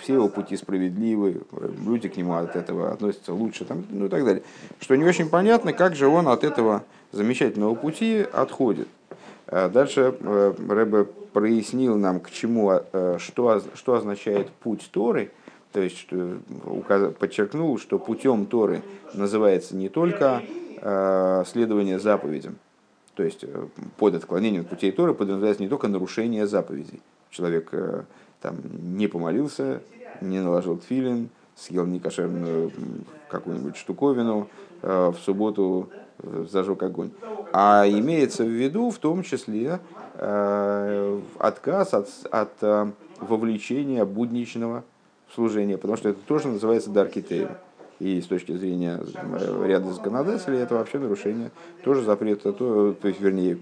все 0.00 0.14
его 0.14 0.28
пути 0.28 0.56
справедливы, 0.56 1.42
люди 1.84 2.08
к 2.08 2.16
нему 2.16 2.34
от 2.34 2.56
этого 2.56 2.92
относятся 2.92 3.32
лучше, 3.32 3.64
там, 3.64 3.84
ну 3.90 4.06
и 4.06 4.08
так 4.08 4.24
далее. 4.24 4.42
Что 4.80 4.96
не 4.96 5.04
очень 5.04 5.28
понятно, 5.28 5.72
как 5.72 5.96
же 5.96 6.06
он 6.06 6.28
от 6.28 6.44
этого 6.44 6.84
замечательного 7.10 7.74
пути 7.74 8.24
отходит. 8.32 8.88
А 9.46 9.68
дальше 9.68 10.14
э, 10.18 10.54
Рэбе 10.68 11.04
прояснил 11.04 11.96
нам, 11.96 12.20
к 12.20 12.30
чему, 12.30 12.72
э, 12.72 13.16
что, 13.18 13.62
что 13.74 13.94
означает 13.94 14.48
путь 14.48 14.88
Торы, 14.92 15.30
то 15.72 15.80
есть 15.80 15.98
что, 15.98 16.38
подчеркнул, 17.18 17.78
что 17.78 17.98
путем 17.98 18.46
Торы 18.46 18.82
называется 19.14 19.76
не 19.76 19.88
только 19.88 20.42
э, 20.80 21.44
следование 21.46 21.98
заповедям, 21.98 22.56
то 23.14 23.22
есть 23.22 23.44
под 23.98 24.14
отклонением 24.14 24.64
путей 24.64 24.92
Торы 24.92 25.14
подразумевается 25.14 25.62
не 25.62 25.68
только 25.68 25.88
нарушение 25.88 26.46
заповедей. 26.46 27.00
Человек 27.30 27.72
там, 28.40 28.56
не 28.96 29.06
помолился, 29.06 29.82
не 30.20 30.40
наложил 30.40 30.78
тфилин, 30.78 31.28
съел 31.54 31.86
некошерную 31.86 32.72
какую-нибудь 33.28 33.76
штуковину, 33.76 34.48
в 34.82 35.14
субботу 35.24 35.90
зажег 36.50 36.82
огонь. 36.82 37.10
А 37.52 37.84
имеется 37.86 38.44
в 38.44 38.48
виду 38.48 38.90
в 38.90 38.98
том 38.98 39.22
числе 39.22 39.80
э, 40.14 41.20
отказ 41.38 41.94
от, 41.94 42.08
от 42.30 42.52
э, 42.62 42.90
вовлечения 43.20 44.04
будничного 44.04 44.84
служения, 45.34 45.76
потому 45.76 45.96
что 45.96 46.08
это 46.10 46.20
тоже 46.26 46.48
называется 46.48 46.90
даркитейм. 46.90 47.48
И 48.02 48.20
с 48.20 48.26
точки 48.26 48.50
зрения 48.56 49.00
э, 49.14 49.64
ряда 49.64 49.92
законодателей 49.92 50.58
это 50.58 50.74
вообще 50.74 50.98
нарушение 50.98 51.52
тоже 51.84 52.02
запрета, 52.02 52.52
то, 52.52 52.94
то 52.94 53.06
есть, 53.06 53.20
вернее, 53.20 53.56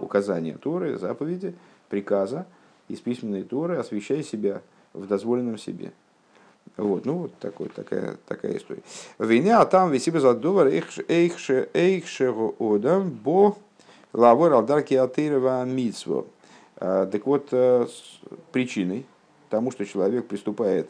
указания 0.00 0.56
Торы, 0.56 0.96
заповеди, 0.96 1.54
приказа 1.90 2.46
из 2.88 3.00
письменной 3.00 3.42
Торы 3.42 3.76
«освящай 3.76 4.22
себя 4.22 4.62
в 4.94 5.06
дозволенном 5.06 5.58
себе». 5.58 5.92
Вот, 6.78 7.04
ну, 7.04 7.18
вот 7.18 7.34
такой, 7.34 7.68
такая, 7.68 8.16
такая 8.26 8.56
история. 8.56 8.80
Война, 9.18 9.60
а 9.60 9.66
там 9.66 9.90
висиба 9.90 10.20
задувар 10.20 10.68
эйхше 10.68 11.04
эйхше 11.74 12.32
одам 12.58 13.10
бо 13.10 13.58
лавор 14.14 14.54
алдарки 14.54 14.94
атырова 14.94 15.66
митсво. 15.66 16.24
А, 16.76 17.04
так 17.04 17.26
вот, 17.26 17.48
э, 17.52 17.86
причиной 18.52 19.04
тому, 19.50 19.70
что 19.70 19.84
человек 19.84 20.28
приступает 20.28 20.88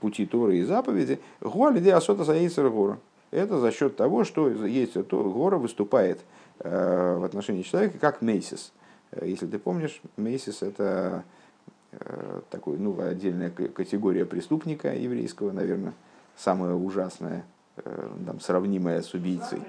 пути 0.00 0.26
Торы 0.26 0.58
и 0.58 0.62
заповеди, 0.62 1.18
гуалиде 1.40 1.92
асота 1.92 2.24
заейцер 2.24 2.68
гора. 2.70 2.98
Это 3.30 3.58
за 3.58 3.72
счет 3.72 3.96
того, 3.96 4.24
что 4.24 4.48
есть 4.48 4.96
гора 4.96 5.58
выступает 5.58 6.20
э, 6.60 7.16
в 7.18 7.24
отношении 7.24 7.62
человека 7.62 7.98
как 7.98 8.22
мейсис. 8.22 8.72
Если 9.20 9.46
ты 9.46 9.58
помнишь, 9.58 10.00
мейсис 10.16 10.62
это 10.62 11.24
Э, 11.98 12.40
такой, 12.50 12.78
ну, 12.78 13.00
отдельная 13.00 13.50
категория 13.50 14.24
преступника 14.26 14.94
еврейского, 14.94 15.52
наверное, 15.52 15.94
самая 16.36 16.74
ужасная, 16.74 17.44
э, 17.76 18.08
там, 18.26 18.40
сравнимая 18.40 19.02
с 19.02 19.14
убийцей. 19.14 19.60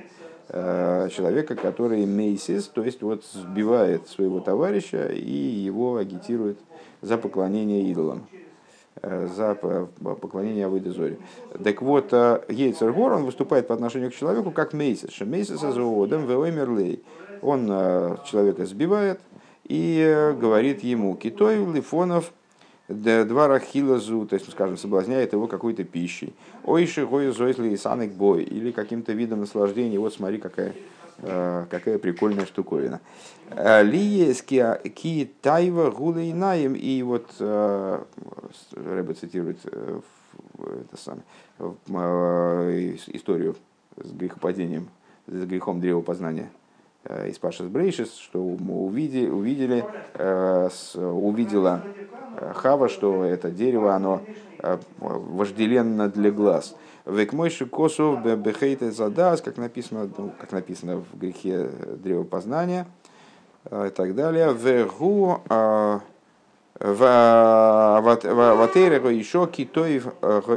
Э, 0.49 1.09
человека, 1.09 1.55
который 1.55 2.05
мейсис, 2.05 2.67
то 2.67 2.83
есть 2.83 3.01
вот 3.01 3.23
сбивает 3.25 4.07
своего 4.07 4.39
товарища 4.39 5.07
и 5.07 5.31
его 5.31 5.97
агитирует 5.97 6.59
за 7.01 7.17
поклонение 7.17 7.89
идолам 7.91 8.27
за 9.01 9.55
поклонение 9.55 10.65
Авойдезоре. 10.65 11.17
Так 11.63 11.81
вот, 11.81 12.11
Ейцергор, 12.13 13.13
он 13.13 13.25
выступает 13.25 13.67
по 13.67 13.73
отношению 13.73 14.11
к 14.11 14.15
человеку 14.15 14.51
как 14.51 14.73
мейсис. 14.73 15.19
Мейсис 15.21 15.63
из 15.63 15.77
Оодем, 15.77 16.25
Веомерлей. 16.25 17.03
Он 17.41 17.67
человека 18.25 18.65
сбивает, 18.65 19.19
и 19.67 20.01
э, 20.01 20.33
говорит 20.33 20.83
ему, 20.83 21.15
китой 21.15 21.57
лифонов 21.57 22.31
два 22.87 23.49
рахилазу, 23.49 24.25
то 24.25 24.35
есть, 24.35 24.49
скажем, 24.49 24.77
соблазняет 24.77 25.33
его 25.33 25.47
какой-то 25.47 25.83
пищей. 25.83 26.33
Ойши 26.63 27.05
гой 27.05 27.31
зойсли 27.31 27.75
санек 27.75 28.13
бой, 28.13 28.43
или 28.43 28.71
каким-то 28.71 29.11
видом 29.11 29.41
наслаждения, 29.41 29.99
вот 29.99 30.13
смотри, 30.13 30.37
какая, 30.37 30.69
э, 30.69 30.73
какая 31.21 31.97
прикольная 31.97 32.45
штуковина. 32.45 32.99
Э, 33.51 33.83
Лиес 33.83 34.41
ки 34.41 35.31
тайва 35.41 35.91
гулейнаем, 35.91 36.73
и 36.73 37.01
вот 37.03 37.31
Рэбе 37.39 39.13
цитирует 39.13 39.57
это 39.65 40.97
самое, 40.97 41.23
историю 43.07 43.55
с 43.95 44.11
грехопадением, 44.11 44.89
с 45.27 45.45
грехом 45.45 45.81
древопознания 45.81 46.49
Э, 47.09 47.29
из 47.29 47.37
Пашас 47.39 47.67
Брейшис, 47.67 48.15
что 48.17 48.43
мы 48.43 48.75
увидели, 48.81 49.29
увидели 49.29 49.85
э, 50.15 50.69
увидела 50.95 51.81
э, 52.35 52.51
Хава, 52.53 52.89
что 52.89 53.23
это 53.23 53.49
дерево, 53.49 53.95
оно 53.95 54.21
вожделенно 54.99 56.09
для 56.09 56.31
глаз. 56.31 56.75
Век 57.07 57.33
мойши 57.33 57.65
косов 57.65 58.21
бехейте 58.21 58.91
задас, 58.91 59.41
как 59.41 59.57
написано, 59.57 60.09
ну, 60.17 60.33
как 60.37 60.51
написано 60.51 60.97
в 60.97 61.17
грехе 61.17 61.69
древопознания 62.03 62.85
и 63.65 63.89
так 63.95 64.13
далее. 64.13 64.53
Вегу 64.53 65.41
ватерего 68.57 69.07
еще 69.07 69.47
китоев 69.47 70.07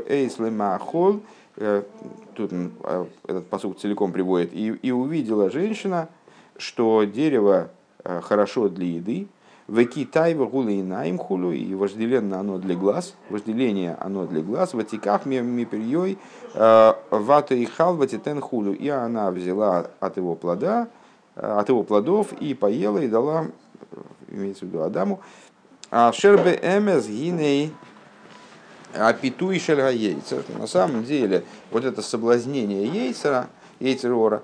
эйс 0.08 0.38
лемахол. 0.38 1.20
Тут 2.34 2.52
этот 3.26 3.46
посуд 3.48 3.80
целиком 3.80 4.12
приводит. 4.12 4.52
И, 4.52 4.68
и 4.68 4.90
увидела 4.90 5.50
женщина, 5.50 6.08
что 6.56 7.04
дерево 7.04 7.70
э, 8.02 8.20
хорошо 8.22 8.68
для 8.68 8.86
еды, 8.86 9.28
Веки 9.70 10.04
тайва 10.04 10.46
гулейнаим 10.46 11.16
хулю, 11.16 11.52
и 11.52 11.74
вожделенно 11.74 12.40
оно 12.40 12.58
для 12.58 12.74
глаз, 12.74 13.14
вожделение 13.28 13.96
оно 14.00 14.26
для 14.26 14.42
глаз, 14.42 14.74
ватиках 14.74 15.26
миперьей, 15.26 16.18
э, 16.54 16.92
вата 17.10 17.54
и 17.54 17.66
халвати 17.66 18.18
тен 18.18 18.40
хулю, 18.40 18.72
и 18.72 18.88
она 18.88 19.30
взяла 19.30 19.86
от 20.00 20.16
его 20.16 20.34
плода, 20.34 20.88
э, 21.36 21.40
от 21.40 21.68
его 21.68 21.84
плодов 21.84 22.32
и 22.32 22.52
поела 22.52 22.98
и 22.98 23.06
дала, 23.06 23.46
имеется 24.28 24.64
в 24.64 24.68
виду 24.68 24.82
Адаму, 24.82 25.20
а 25.92 26.10
шербе 26.12 26.58
эмес 26.60 27.06
гиней 27.06 27.72
апиту 28.92 29.52
и 29.52 29.60
шельга 29.60 29.90
яйца. 29.90 30.42
На 30.58 30.66
самом 30.66 31.04
деле, 31.04 31.44
вот 31.70 31.84
это 31.84 32.02
соблазнение 32.02 32.86
яйцера, 32.86 33.46
яйцерора, 33.78 34.42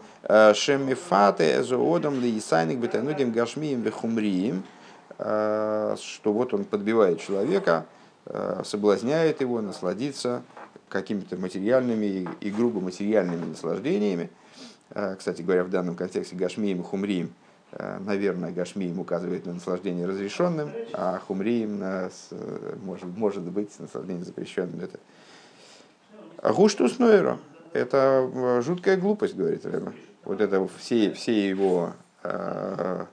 Шемифате 0.55 1.65
зоодом 1.65 2.21
ли 2.21 2.39
исайник 2.39 2.79
бетанудим 2.79 3.33
гашмием 3.33 3.81
вехумрием, 3.81 4.63
что 5.19 5.99
вот 6.25 6.53
он 6.55 6.65
подбивает 6.65 7.21
человека, 7.21 7.87
соблазняет 8.65 9.41
его 9.41 9.61
насладиться 9.61 10.43
какими-то 10.89 11.37
материальными 11.37 12.29
и 12.41 12.51
грубо 12.51 12.81
материальными 12.81 13.47
наслаждениями. 13.47 14.31
Кстати 15.19 15.43
говоря, 15.43 15.65
в 15.65 15.71
данном 15.71 15.95
контексте 15.97 16.37
Гашмием 16.37 16.81
и 16.81 16.83
Хумрием, 16.83 17.33
наверное, 17.73 18.53
Гашмием 18.53 19.01
указывает 19.01 19.47
на 19.47 19.55
наслаждение 19.55 20.07
разрешенным, 20.07 20.71
а 20.93 21.19
Хумрием 21.27 21.79
на, 21.79 22.11
может, 22.85 23.05
может 23.17 23.43
быть 23.43 23.79
наслаждение 23.79 24.25
запрещенным. 24.25 24.81
Это 24.81 24.99
Гуштус 26.53 26.99
Нойра– 26.99 27.39
это 27.73 28.61
жуткая 28.63 28.97
глупость, 28.97 29.35
говорит 29.35 29.67
Рэба. 29.67 29.93
Вот 30.25 30.41
это 30.41 30.67
все, 30.79 31.13
все 31.13 31.49
его 31.49 31.93
э, 32.23 33.05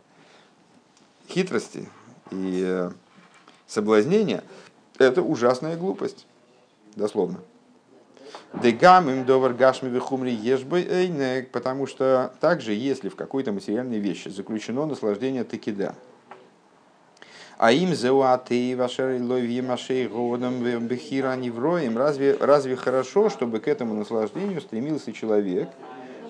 хитрости 1.28 1.90
и 2.32 2.64
э, 2.66 2.92
соблазнения– 3.68 4.44
это 4.98 5.22
ужасная 5.22 5.78
глупость, 5.78 6.26
дословно. 6.96 7.40
Дегам 8.54 9.10
им 9.10 9.26
довар 9.26 9.54
гашми 9.54 9.90
вихумри 9.90 10.32
ешбы 10.32 11.50
потому 11.52 11.88
что 11.88 12.34
также, 12.40 12.74
если 12.74 13.10
в 13.10 13.16
какой-то 13.16 13.52
материальной 13.52 14.00
вещи 14.00 14.30
заключено 14.30 14.86
наслаждение 14.86 15.44
текида, 15.44 15.96
а 17.58 17.72
им 17.72 17.94
зеуаты 17.94 18.76
вашер 18.76 19.22
лови 19.22 19.62
машей 19.62 20.08
годом 20.08 20.64
бехира 20.88 21.36
невроем, 21.36 21.98
разве, 21.98 22.36
разве 22.40 22.76
хорошо, 22.76 23.30
чтобы 23.30 23.60
к 23.60 23.68
этому 23.68 23.94
наслаждению 23.94 24.62
стремился 24.62 25.14
человек, 25.14 25.70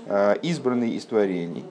э, 0.06 0.36
избранный 0.44 0.92
из 0.92 1.06
творений? 1.06 1.66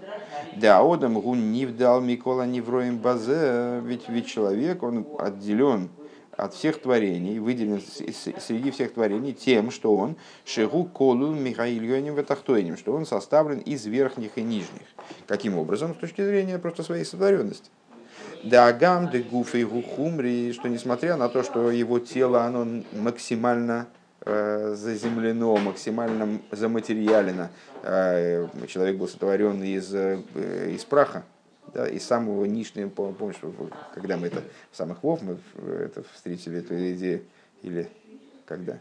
Да, 0.57 0.81
одам 0.81 1.21
гун 1.21 1.53
нивдал 1.53 2.01
микола 2.01 2.47
невроем 2.47 2.99
базе, 2.99 3.81
ведь, 3.85 4.09
ведь 4.09 4.27
человек, 4.27 4.83
он 4.83 5.07
отделен 5.19 5.89
от 6.37 6.55
всех 6.55 6.81
творений, 6.81 7.39
выделен 7.39 7.81
среди 7.81 8.71
всех 8.71 8.93
творений 8.93 9.33
тем, 9.33 9.71
что 9.71 9.95
он 9.97 10.17
шигу 10.45 10.85
колу 10.85 11.33
михаильоним 11.33 12.15
ватахтойним, 12.15 12.77
что 12.77 12.93
он 12.93 13.07
составлен 13.07 13.59
из 13.61 13.87
верхних 13.87 14.37
и 14.37 14.43
нижних. 14.43 14.87
Каким 15.27 15.57
образом? 15.57 15.95
С 15.95 15.99
точки 15.99 16.23
зрения 16.23 16.59
просто 16.59 16.83
своей 16.83 17.05
сотворенности. 17.05 17.71
Да 18.45 18.67
агам 18.67 19.09
де 19.11 19.23
гуф 19.23 19.55
и 19.55 19.65
гухумри, 19.65 20.53
что 20.53 20.69
несмотря 20.69 21.17
на 21.17 21.29
то, 21.29 21.43
что 21.43 21.71
его 21.71 21.99
тело 21.99 22.45
оно 22.45 22.83
максимально 22.93 23.87
заземлено, 24.25 25.57
максимально 25.57 26.41
заматериалено, 26.51 27.51
э, 27.83 28.47
человек 28.69 28.97
был 28.97 29.09
сотворен 29.09 29.63
из, 29.63 29.93
э, 29.95 30.21
из 30.71 30.85
праха, 30.85 31.25
да, 31.75 31.89
из 31.89 32.05
самого 32.05 32.45
нижнего, 32.45 32.89
помнишь, 32.89 33.41
когда 33.95 34.17
мы 34.17 34.29
это, 34.29 34.43
в 34.71 34.77
самых 34.77 35.03
вов 35.03 35.21
мы 35.23 35.39
это 35.67 36.05
встретили 36.15 36.59
эту 36.59 36.75
идею, 36.93 37.23
или 37.63 37.89
когда, 38.45 38.79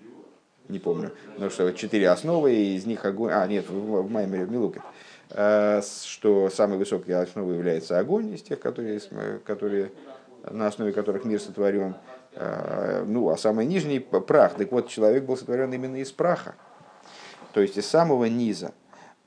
не 0.67 0.79
помню, 0.79 1.11
но 1.37 1.49
что 1.49 1.71
четыре 1.71 2.09
основы, 2.09 2.53
и 2.53 2.75
из 2.75 2.85
них 2.85 3.03
огонь, 3.05 3.31
а 3.33 3.45
нет, 3.47 3.67
в, 3.69 3.73
в 3.73 4.11
Маймере 4.11 4.45
в 4.45 4.51
Милуке, 4.51 4.81
э, 5.29 5.81
что 6.05 6.49
самой 6.49 6.77
высокой 6.77 7.15
основой 7.15 7.55
является 7.55 7.97
огонь 7.97 8.33
из 8.33 8.43
тех, 8.43 8.59
которые, 8.59 8.99
которые 9.45 9.91
на 10.49 10.67
основе 10.67 10.91
которых 10.91 11.25
мир 11.25 11.39
сотворен, 11.39 11.95
э, 12.35 13.03
ну, 13.07 13.29
а 13.29 13.37
самый 13.37 13.65
нижний 13.65 13.99
прах, 13.99 14.53
так 14.55 14.71
вот, 14.71 14.87
человек 14.87 15.25
был 15.25 15.37
сотворен 15.37 15.73
именно 15.73 15.97
из 15.97 16.11
праха, 16.11 16.55
то 17.53 17.61
есть 17.61 17.77
из 17.77 17.85
самого 17.85 18.25
низа, 18.25 18.73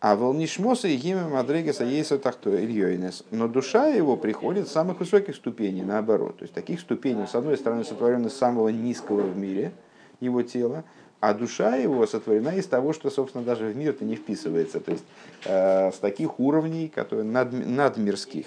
а 0.01 0.17
волнишмоса 0.17 0.87
и 0.89 0.97
гиме 0.97 1.23
мадрегеса 1.23 1.83
ейса 1.85 2.19
тахто 2.19 2.51
ильёйнес. 2.51 3.25
Но 3.31 3.49
душа 3.49 3.87
его 3.87 4.19
приходит 4.19 4.69
с 4.69 4.73
самых 4.73 5.01
высоких 5.01 5.35
ступеней, 5.35 5.83
наоборот. 5.83 6.37
То 6.37 6.43
есть 6.43 6.53
таких 6.53 6.81
ступеней, 6.81 7.27
с 7.27 7.35
одной 7.35 7.57
стороны, 7.57 7.85
сотворена 7.85 8.29
с 8.29 8.37
самого 8.37 8.69
низкого 8.69 9.23
в 9.23 9.35
мире 9.39 9.73
его 10.21 10.43
тела, 10.43 10.85
а 11.21 11.33
душа 11.33 11.77
его 11.77 12.07
сотворена 12.07 12.51
из 12.51 12.67
того, 12.67 12.93
что, 12.93 13.09
собственно, 13.09 13.43
даже 13.43 13.69
в 13.69 13.77
мир-то 13.79 14.05
не 14.05 14.15
вписывается. 14.17 14.79
То 14.79 14.93
есть 14.93 15.05
э, 15.47 15.91
с 15.91 15.97
таких 15.97 16.39
уровней, 16.39 16.89
которые 16.89 17.25
над, 17.25 17.53
надмирских. 17.53 18.45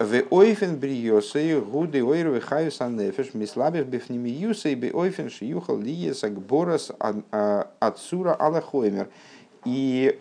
В 0.00 0.24
ойфен 0.30 0.78
бриосей 0.78 1.60
гуды 1.60 2.02
ойру 2.02 2.40
хаюс 2.40 2.80
анефеш 2.80 3.34
мислабев 3.34 3.86
бифнимиюсей 3.86 4.74
би 4.74 4.90
ойфен 4.90 5.28
шиюхал 5.28 5.76
лиес 5.78 6.24
акборас 6.24 6.90
ацура 7.80 8.32
алахоймер. 8.32 9.10
И 9.66 10.18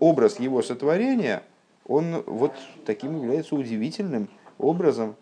образ 0.00 0.38
его 0.38 0.60
сотворения, 0.60 1.42
он 1.86 2.22
вот 2.26 2.52
таким 2.84 3.16
является 3.16 3.54
удивительным 3.54 4.28
образом, 4.58 5.16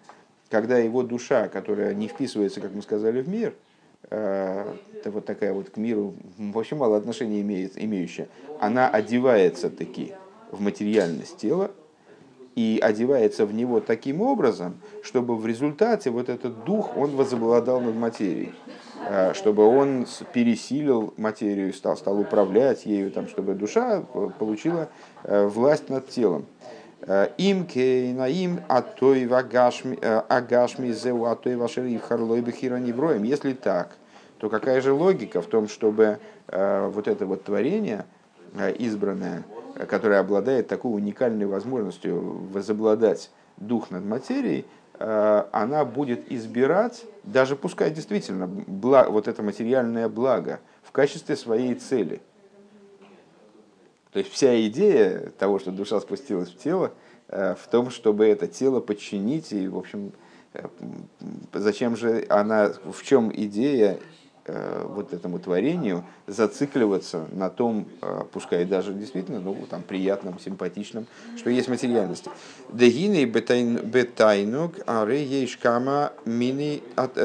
когда 0.49 0.79
его 0.79 1.05
душа, 1.05 1.47
которая 1.47 1.95
не 1.95 2.09
вписывается, 2.09 2.61
как 2.61 2.75
мы 2.75 2.83
сказали, 2.83 3.23
в 3.23 3.29
мир, 3.29 3.55
э, 4.11 4.75
это 4.93 5.13
вот 5.13 5.25
такая 5.25 5.53
вот 5.53 5.71
к 5.71 5.77
миру 5.77 6.15
вообще 6.37 6.75
мало 6.75 6.97
отношения 6.97 7.43
имеет, 7.43 7.81
имеющая, 7.81 8.27
она 8.59 8.89
одевается 8.89 9.71
таки 9.71 10.15
в 10.51 10.61
материальность 10.61 11.37
тела 11.37 11.71
и 12.57 12.79
одевается 12.83 13.47
в 13.47 13.55
него 13.55 13.81
таким 13.81 14.21
образом, 14.21 14.81
чтобы 15.03 15.37
в 15.37 15.47
результате 15.47 16.11
вот 16.11 16.29
этот 16.29 16.65
дух, 16.65 16.97
он 16.97 17.17
возобладал 17.17 17.81
над 17.81 17.95
материей. 17.95 18.53
Э, 19.09 19.33
чтобы 19.35 19.65
он 19.65 20.07
пересилил 20.33 21.15
материю, 21.17 21.73
стал, 21.73 21.97
стал 21.97 22.21
управлять 22.21 22.85
ею, 22.85 23.11
там, 23.11 23.29
чтобы 23.29 23.55
душа 23.55 24.03
получила 24.39 24.89
э, 25.25 25.47
власть 25.47 25.89
над 25.89 26.09
телом. 26.09 26.47
Э, 27.01 27.29
им 27.39 27.67
кейнаим 27.67 28.61
атой 28.69 29.27
агашми 29.27 30.93
зеу 30.93 31.25
атой 31.25 31.57
вашери 31.57 31.97
харлой 31.99 32.43
бехира 32.43 32.77
невроем. 32.77 33.23
Если 33.23 33.55
так, 33.55 33.97
то 34.39 34.51
какая 34.51 34.81
же 34.83 34.93
логика 34.93 35.41
в 35.41 35.47
том, 35.47 35.69
чтобы 35.69 36.19
вот 36.49 37.07
это 37.07 37.27
вот 37.27 37.45
творение 37.45 38.07
избранное, 38.79 39.45
которое 39.89 40.21
обладает 40.21 40.69
такой 40.69 40.93
уникальной 40.95 41.47
возможностью 41.47 42.49
возобладать 42.53 43.31
дух 43.57 43.91
над 43.91 44.05
материей, 44.05 44.67
Э, 45.03 45.45
она 45.53 45.87
будет 45.87 46.31
избирать, 46.31 47.07
даже 47.25 47.57
пускай 47.57 47.91
действительно 47.91 48.47
благ, 48.47 49.09
вот 49.09 49.29
это 49.29 49.43
материальное 49.43 50.11
благо, 50.11 50.61
в 50.83 50.93
качестве 50.93 51.37
своей 51.37 51.75
цели. 51.75 52.21
То 54.13 54.19
есть 54.19 54.31
вся 54.31 54.61
идея 54.67 55.31
того, 55.39 55.59
что 55.59 55.71
душа 55.71 56.01
спустилась 56.01 56.51
в 56.51 56.59
тело, 56.59 56.93
э, 57.29 57.55
в 57.59 57.67
том, 57.69 57.89
чтобы 57.89 58.27
это 58.27 58.47
тело 58.47 58.81
подчинить, 58.81 59.53
и, 59.53 59.69
в 59.69 59.79
общем, 59.79 60.13
э, 60.53 60.67
зачем 61.55 61.97
же 61.97 62.27
она, 62.29 62.71
в 62.85 63.03
чем 63.03 63.33
идея 63.35 63.95
Э, 63.95 63.99
вот 64.89 65.13
этому 65.13 65.39
творению 65.39 66.05
зацикливаться 66.27 67.27
на 67.33 67.51
том, 67.51 67.87
э, 68.03 68.23
пускай 68.33 68.65
даже 68.65 68.93
действительно, 68.93 69.41
ну, 69.41 69.57
там, 69.69 69.83
приятном, 69.83 70.39
симпатичном, 70.39 71.07
что 71.37 71.51
есть 71.51 71.69
материальность. 71.69 72.27
Дегины 72.71 73.25
бетайнуг 73.25 74.75
аре 74.87 75.25
ейшкама 75.25 76.13
мини 76.25 76.83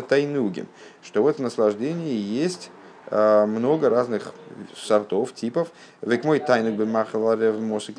тайнуги. 0.08 0.66
Что 1.04 1.24
в 1.24 1.28
этом 1.28 1.46
наслаждении 1.46 2.16
есть 2.16 2.72
э, 3.08 3.46
много 3.46 3.90
разных 3.90 4.34
сортов, 4.76 5.34
типов. 5.34 5.70
Век 6.02 6.24
мой 6.24 6.40
тайнуг 6.40 6.76
бы 6.76 6.86
махаларев 6.86 7.60
мосик 7.60 7.98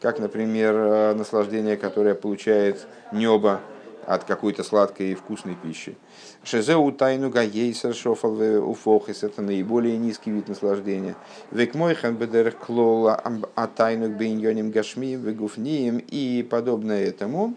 как, 0.00 0.18
например, 0.18 1.14
наслаждение, 1.14 1.76
которое 1.76 2.14
получает 2.14 2.86
небо 3.12 3.60
от 4.06 4.24
какой-то 4.24 4.64
сладкой 4.64 5.12
и 5.12 5.14
вкусной 5.14 5.54
пищи. 5.54 5.96
Шезеу 6.42 6.90
тайну 6.92 7.28
гаейсер 7.28 7.94
шофал 7.94 8.32
уфохис, 8.70 9.22
это 9.22 9.42
наиболее 9.42 9.98
низкий 9.98 10.30
вид 10.30 10.48
наслаждения. 10.48 11.14
Век 11.50 11.74
мой 11.74 11.94
бедер 11.94 12.52
клола 12.52 13.22
а 13.54 13.66
тайну 13.66 14.08
бейньоним 14.08 14.70
гашми 14.70 15.16
вегуфнием 15.16 15.98
и 15.98 16.42
подобное 16.48 17.04
этому. 17.04 17.54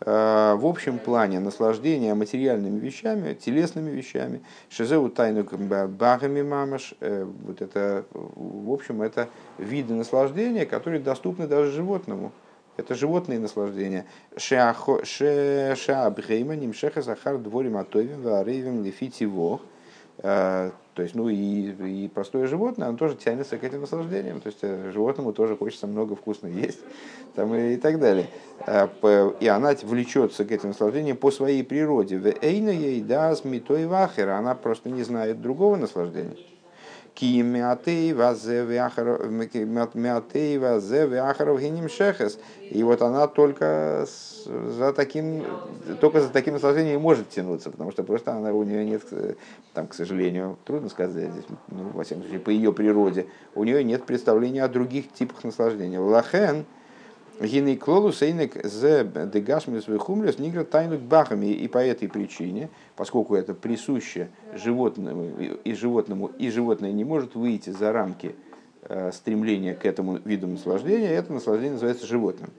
Э, 0.00 0.54
в 0.56 0.64
общем 0.64 1.00
плане 1.00 1.40
наслаждение 1.40 2.14
материальными 2.14 2.78
вещами, 2.78 3.34
телесными 3.34 3.90
вещами, 3.90 4.42
шизеу 4.68 5.08
тайну 5.08 5.44
багами 5.88 6.42
мамаш, 6.42 6.94
э, 7.00 7.24
вот 7.24 7.62
это, 7.62 8.04
в 8.12 8.70
общем, 8.70 9.02
это 9.02 9.28
виды 9.58 9.94
наслаждения, 9.94 10.66
которые 10.66 11.00
доступны 11.00 11.48
даже 11.48 11.72
животному. 11.72 12.30
Это 12.76 12.94
животные 12.94 13.38
наслаждения. 13.38 14.06
Шеабхейма 14.36 15.06
нимшеха 16.56 17.02
захар 17.02 17.38
дворим 17.38 17.76
атовим 17.76 18.22
варейвим 18.22 18.82
лифитиво. 18.82 19.60
Э, 20.18 20.70
то 20.94 21.02
есть, 21.02 21.14
ну 21.14 21.28
и, 21.28 22.04
и 22.04 22.08
простое 22.08 22.46
животное, 22.46 22.88
оно 22.88 22.96
тоже 22.96 23.16
тянется 23.16 23.58
к 23.58 23.64
этим 23.64 23.80
наслаждениям. 23.80 24.40
То 24.40 24.48
есть, 24.48 24.60
э, 24.62 24.90
животному 24.92 25.32
тоже 25.32 25.56
хочется 25.56 25.86
много 25.86 26.14
вкусно 26.16 26.46
есть 26.46 26.80
там, 27.34 27.54
и, 27.54 27.74
и 27.74 27.76
так 27.76 28.00
далее. 28.00 28.28
Э, 28.66 28.88
и 29.40 29.46
она 29.46 29.74
влечется 29.82 30.44
к 30.44 30.52
этим 30.52 30.68
наслаждениям 30.70 31.16
по 31.16 31.30
своей 31.30 31.62
природе. 31.64 32.20
Эйна 32.40 32.70
ей 32.70 33.00
даст 33.00 33.44
митой 33.44 33.86
вахера. 33.86 34.36
Она 34.36 34.54
просто 34.54 34.90
не 34.90 35.02
знает 35.02 35.40
другого 35.40 35.76
наслаждения. 35.76 36.36
Ки 37.14 37.42
мятеева 37.42 38.34
зе 38.34 38.64
вяхаров 38.64 39.20
геним 41.60 41.88
шехес. 41.88 42.38
И 42.70 42.82
вот 42.82 43.02
она 43.02 43.28
только 43.28 44.06
за 44.44 44.92
таким, 44.92 45.44
только 46.00 46.20
за 46.20 46.28
таким 46.30 46.54
наслаждением 46.54 47.00
может 47.00 47.30
тянуться, 47.30 47.70
потому 47.70 47.92
что 47.92 48.02
просто 48.02 48.32
она, 48.32 48.52
у 48.52 48.64
нее 48.64 48.84
нет, 48.84 49.02
там, 49.74 49.86
к 49.86 49.94
сожалению, 49.94 50.58
трудно 50.64 50.88
сказать 50.88 51.30
здесь, 51.30 51.44
ну, 51.68 51.90
во 51.94 52.02
всяком 52.02 52.24
случае, 52.24 52.40
по 52.40 52.50
ее 52.50 52.72
природе, 52.72 53.26
у 53.54 53.62
нее 53.62 53.84
нет 53.84 54.04
представления 54.04 54.64
о 54.64 54.68
других 54.68 55.12
типах 55.12 55.44
наслаждения. 55.44 56.00
Лахен, 56.00 56.64
Гиней 57.40 57.76
клолус 57.76 58.22
эйнек 58.22 58.64
зе 58.64 59.04
дегашмис 59.04 59.88
вихумлес 59.88 60.38
нигра 60.38 60.64
тайнут 60.64 61.00
бахами. 61.00 61.46
И 61.46 61.66
по 61.66 61.78
этой 61.78 62.08
причине, 62.08 62.70
поскольку 62.96 63.34
это 63.34 63.54
присуще 63.54 64.28
животному 64.54 65.30
и 65.64 65.74
животному, 65.74 66.28
и 66.28 66.50
животное 66.50 66.92
не 66.92 67.04
может 67.04 67.34
выйти 67.34 67.70
за 67.70 67.92
рамки 67.92 68.36
э, 68.82 69.10
стремления 69.12 69.74
к 69.74 69.84
этому 69.84 70.18
виду 70.24 70.46
наслаждения, 70.46 71.10
это 71.10 71.32
наслаждение 71.32 71.72
называется 71.72 72.06
животным. 72.06 72.50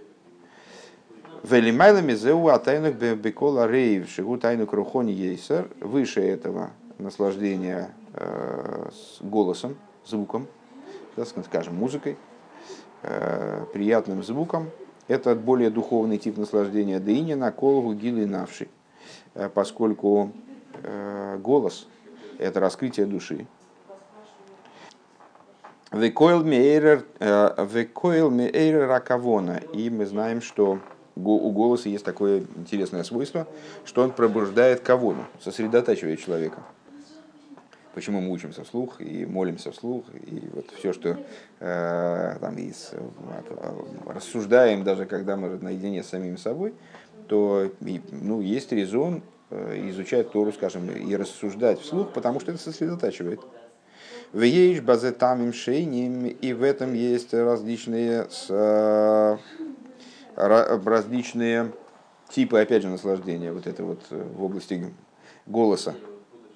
Велимайлами 1.43 2.13
зеу 2.13 2.47
атайнук 2.47 2.95
бекола 2.95 3.67
рейв 3.67 4.09
шигу 4.09 4.37
тайнук 4.37 4.73
рухони 4.73 5.11
ейсер. 5.11 5.69
Выше 5.79 6.21
этого 6.21 6.71
наслаждения 6.97 7.91
э, 8.13 8.89
голосом, 9.21 9.77
звуком, 10.05 10.47
скажем, 11.45 11.75
музыкой, 11.75 12.17
приятным 13.73 14.23
звуком. 14.23 14.69
Это 15.07 15.35
более 15.35 15.69
духовный 15.69 16.17
тип 16.17 16.37
наслаждения 16.37 16.99
Деини 16.99 17.35
на 17.35 17.51
колову 17.51 17.93
гилы 17.93 18.25
навши, 18.25 18.67
э, 19.35 19.49
поскольку 19.53 20.31
э, 20.81 21.37
голос– 21.41 21.87
это 22.39 22.59
раскрытие 22.59 23.05
души. 23.05 23.45
Векойл 25.91 26.43
мейрер 26.43 27.05
ракавона. 28.87 29.61
И 29.73 29.89
мы 29.91 30.07
знаем, 30.07 30.41
что 30.41 30.79
у 31.15 31.51
голоса 31.51 31.87
есть 31.87 32.03
такое 32.03 32.43
интересное 32.55 33.03
свойство, 33.03 33.47
что 33.85 34.01
он 34.01 34.11
пробуждает 34.11 34.81
кавону, 34.81 35.25
сосредотачивает 35.39 36.19
человека 36.19 36.57
почему 37.95 38.19
мы 38.19 38.31
учимся 38.31 38.65
вслух 38.65 38.99
и 38.99 39.25
молимся 39.25 39.71
вслух, 39.71 40.03
и 40.13 40.43
вот 40.53 40.69
все, 40.77 40.91
что 40.91 41.17
э, 41.61 42.37
там 42.41 42.57
из, 42.57 42.91
рассуждаем, 44.05 44.83
даже 44.83 45.05
когда 45.05 45.37
мы 45.37 45.57
наедине 45.57 46.03
с 46.03 46.09
самим 46.09 46.37
собой, 46.37 46.73
то 47.27 47.71
ну, 48.11 48.41
есть 48.41 48.73
резон 48.73 49.23
э, 49.49 49.89
изучать 49.89 50.29
Тору, 50.29 50.51
скажем, 50.51 50.89
и 50.89 51.15
рассуждать 51.15 51.79
вслух, 51.79 52.11
потому 52.11 52.41
что 52.41 52.51
это 52.51 52.61
сосредотачивает. 52.61 53.39
В 54.33 54.41
ейш 54.41 54.81
базе 54.81 55.11
тамим 55.11 55.53
шейним, 55.53 56.25
и 56.25 56.51
в 56.51 56.63
этом 56.63 56.93
есть 56.93 57.33
различные, 57.33 58.27
с, 58.29 58.47
э, 58.49 59.37
различные 60.35 61.71
типы, 62.29 62.59
опять 62.59 62.81
же, 62.81 62.89
наслаждения, 62.89 63.53
вот 63.53 63.67
это 63.67 63.85
вот 63.85 64.01
э, 64.09 64.21
в 64.35 64.43
области 64.43 64.83
голоса 65.45 65.95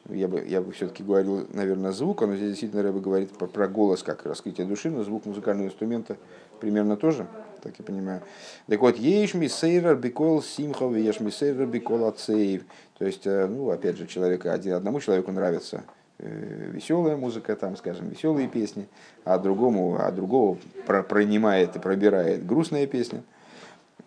я 0.10 0.28
бы, 0.28 0.44
я 0.46 0.62
бы 0.62 0.72
все-таки 0.72 1.04
говорил, 1.04 1.48
наверное, 1.54 1.92
звук, 1.92 2.22
но 2.22 2.36
здесь 2.36 2.50
действительно 2.50 2.84
Рэба 2.84 3.00
говорит 3.00 3.30
про, 3.32 3.48
про 3.48 3.68
голос 3.68 4.04
как 4.04 4.26
раскрытие 4.26 4.68
души, 4.68 4.90
но 4.90 5.04
звук 5.04 5.26
музыкального 5.26 5.68
инструмента 5.68 6.18
примерно 6.60 6.98
тоже, 6.98 7.28
так 7.62 7.74
я 7.78 7.86
понимаю. 7.86 8.22
Так 8.68 8.80
вот, 8.82 8.98
еш 8.98 9.34
мисейрер 9.34 9.96
бикол 9.96 10.42
симхов, 10.42 10.96
еш 10.96 11.20
мисейрер 11.20 11.66
бикол 11.66 12.06
ацеев. 12.06 12.64
То 12.98 13.06
есть, 13.06 13.26
э, 13.26 13.48
ну, 13.48 13.70
опять 13.70 13.98
же, 13.98 14.08
человека, 14.08 14.54
одному 14.54 15.00
человеку 15.00 15.32
нравится 15.32 15.84
э, 16.18 16.70
веселая 16.72 17.16
музыка, 17.16 17.56
там, 17.56 17.78
скажем, 17.78 18.10
веселые 18.10 18.48
песни, 18.48 18.88
а 19.24 19.38
другому, 19.40 19.98
а 20.00 20.12
другого 20.12 20.58
пронимает 20.86 21.76
и 21.76 21.80
пробирает 21.80 22.46
грустная 22.46 22.88
песня, 22.88 23.24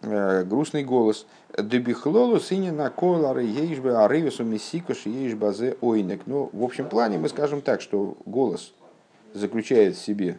э, 0.02 0.44
грустный 0.44 0.84
голос. 0.84 1.26
Дебихлолу 1.58 2.40
синина 2.40 2.88
колары 2.88 3.44
ейшбе 3.44 3.94
арывису 3.94 4.42
мисикош 4.42 5.04
ейшбазе 5.04 5.76
ойнек. 5.82 6.22
Ну, 6.24 6.48
в 6.52 6.64
общем 6.64 6.88
плане 6.88 7.18
мы 7.18 7.28
скажем 7.28 7.60
так, 7.60 7.82
что 7.82 8.16
голос 8.24 8.72
заключает 9.34 9.96
в 9.96 10.02
себе 10.02 10.38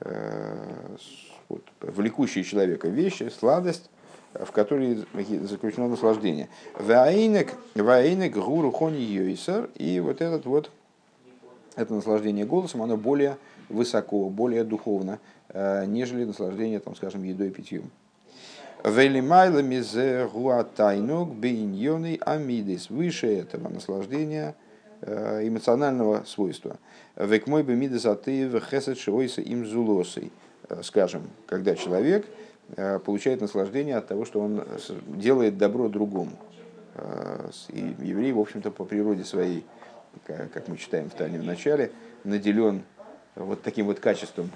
э, 0.00 0.96
вот, 1.48 1.62
влекущие 1.80 2.44
человека 2.44 2.86
вещи, 2.86 3.28
сладость, 3.36 3.90
в 4.34 4.52
которой 4.52 5.04
заключено 5.42 5.88
наслаждение. 5.88 6.48
Ваинек, 6.78 7.54
ваинек 7.74 8.36
гуру 8.36 8.70
хони 8.70 9.02
йойсер. 9.02 9.68
И 9.74 9.98
вот 9.98 10.20
этот 10.20 10.46
вот, 10.46 10.70
это 11.74 11.92
наслаждение 11.92 12.44
голосом, 12.44 12.82
оно 12.82 12.96
более 12.96 13.36
высоко, 13.68 14.28
более 14.28 14.62
духовно, 14.62 15.18
э, 15.48 15.86
нежели 15.86 16.24
наслаждение, 16.24 16.78
там, 16.78 16.94
скажем, 16.94 17.24
едой 17.24 17.48
и 17.48 17.50
питьем. 17.50 17.90
Велимайлами 18.84 19.80
зе 19.80 20.28
гуатайнук 20.32 21.34
бейньоны 21.34 22.18
амидис. 22.20 22.90
Выше 22.90 23.26
этого 23.26 23.68
наслаждения 23.68 24.54
э, 25.00 25.46
эмоционального 25.46 26.24
свойства. 26.24 26.78
Век 27.16 27.46
мой 27.46 27.62
бы 27.62 27.74
мидес 27.74 28.06
атеев 28.06 28.62
хесед 28.64 28.98
шиойса 28.98 29.40
им 29.40 29.66
зулосой. 29.66 30.30
Э, 30.68 30.82
скажем, 30.82 31.22
когда 31.46 31.74
человек 31.74 32.26
э, 32.76 32.98
получает 33.00 33.40
наслаждение 33.40 33.96
от 33.96 34.06
того, 34.06 34.24
что 34.24 34.40
он 34.40 34.64
делает 35.06 35.58
добро 35.58 35.88
другому. 35.88 36.32
И 37.68 37.94
еврей, 38.00 38.32
в 38.32 38.38
общем-то, 38.40 38.70
по 38.70 38.86
природе 38.86 39.22
своей, 39.24 39.66
как 40.24 40.66
мы 40.68 40.78
читаем 40.78 41.10
в 41.10 41.14
Тане 41.14 41.38
в 41.38 41.44
начале, 41.44 41.92
наделен 42.24 42.84
вот 43.34 43.60
таким 43.62 43.84
вот 43.84 44.00
качеством 44.00 44.50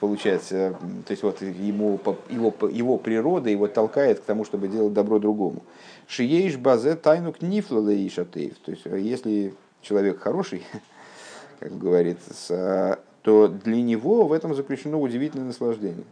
получается, 0.00 0.76
то 1.06 1.10
есть 1.12 1.22
вот 1.22 1.40
ему, 1.40 2.00
его, 2.28 2.54
его 2.68 2.98
природа 2.98 3.50
его 3.50 3.68
толкает 3.68 4.20
к 4.20 4.24
тому, 4.24 4.44
чтобы 4.44 4.68
делать 4.68 4.92
добро 4.92 5.18
другому. 5.20 5.62
Шиеиш 6.08 6.56
базе 6.56 6.96
тайну 6.96 7.32
книфла 7.32 7.78
лаишатеев. 7.78 8.58
То 8.58 8.70
есть 8.72 8.82
э, 8.86 8.98
если 9.00 9.54
человек 9.80 10.20
хороший, 10.20 10.64
как 11.60 11.78
говорится, 11.78 12.98
то 13.22 13.48
для 13.48 13.80
него 13.80 14.26
в 14.26 14.32
этом 14.32 14.54
заключено 14.54 14.98
удивительное 14.98 15.46
наслаждение. 15.46 16.04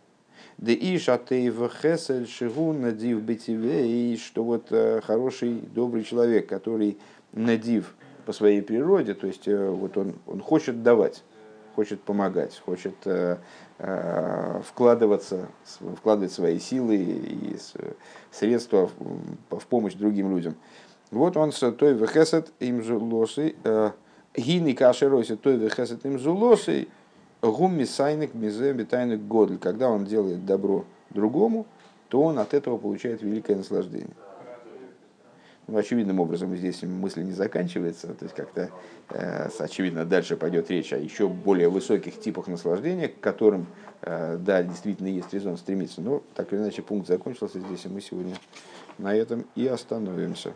Да 0.59 0.71
и 0.71 0.97
шатеев 0.99 1.73
хесель 1.83 2.29
шигун 2.29 2.83
надив 2.83 3.23
бетиве, 3.23 4.13
и 4.13 4.17
что 4.17 4.45
вот 4.45 4.67
э, 4.71 5.01
хороший, 5.03 5.55
добрый 5.75 6.05
человек, 6.05 6.49
который 6.49 6.97
надив 7.33 7.95
по 8.25 8.33
своей 8.33 8.63
природе, 8.63 9.15
то 9.15 9.27
есть 9.27 9.49
вот 9.49 9.97
он, 9.97 10.15
он 10.29 10.41
хочет 10.41 10.85
давать 10.85 11.25
хочет 11.75 12.01
помогать, 12.03 12.61
хочет 12.65 12.95
э, 13.05 13.39
э, 13.79 14.61
вкладываться, 14.65 15.49
вкладывать 15.97 16.33
свои 16.33 16.59
силы 16.59 16.97
и 16.97 17.57
средства 18.31 18.91
в, 19.51 19.67
помощь 19.67 19.95
другим 19.95 20.35
людям. 20.35 20.55
Вот 21.11 21.37
он 21.37 21.53
с 21.53 21.73
той 21.73 21.95
вехесет 21.95 22.53
им 22.61 22.83
зулосы, 22.83 23.55
э, 23.65 23.91
гини 24.37 24.73
кашероси 24.73 25.37
той 25.37 25.57
вехесет 25.57 26.05
им 26.07 26.19
зулосы, 26.19 26.89
гумми 27.43 27.85
сайник 27.85 28.35
мизе 28.35 28.73
битайник 28.73 29.21
годль. 29.21 29.59
Когда 29.59 29.91
он 29.91 30.05
делает 30.05 30.47
добро 30.47 30.85
другому, 31.11 31.67
то 32.09 32.23
он 32.23 32.39
от 32.39 32.55
этого 32.55 32.79
получает 32.79 33.23
великое 33.23 33.57
наслаждение. 33.57 34.15
Ну, 35.73 35.79
очевидным 35.79 36.21
образом 36.21 36.55
здесь 36.55 36.83
мысль 36.83 37.23
не 37.23 37.33
заканчивается, 37.33 38.09
то 38.09 38.27
есть 38.27 38.35
как-то 38.35 38.69
э, 39.09 39.49
очевидно 39.59 40.05
дальше 40.05 40.37
пойдет 40.37 40.71
речь 40.71 40.93
о 40.93 40.99
еще 40.99 41.29
более 41.29 41.71
высоких 41.71 42.21
типах 42.21 42.47
наслаждения, 42.47 43.09
к 43.09 43.19
которым, 43.21 43.67
э, 44.03 44.37
да, 44.39 44.63
действительно 44.63 45.09
есть 45.09 45.33
резон 45.33 45.57
стремиться. 45.57 46.03
Но 46.03 46.23
так 46.35 46.53
или 46.53 46.61
иначе 46.61 46.83
пункт 46.83 47.09
закончился 47.09 47.59
здесь, 47.59 47.87
и 47.87 47.89
мы 47.89 48.03
сегодня 48.03 48.37
на 48.99 49.17
этом 49.17 49.47
и 49.55 49.67
остановимся. 49.67 50.53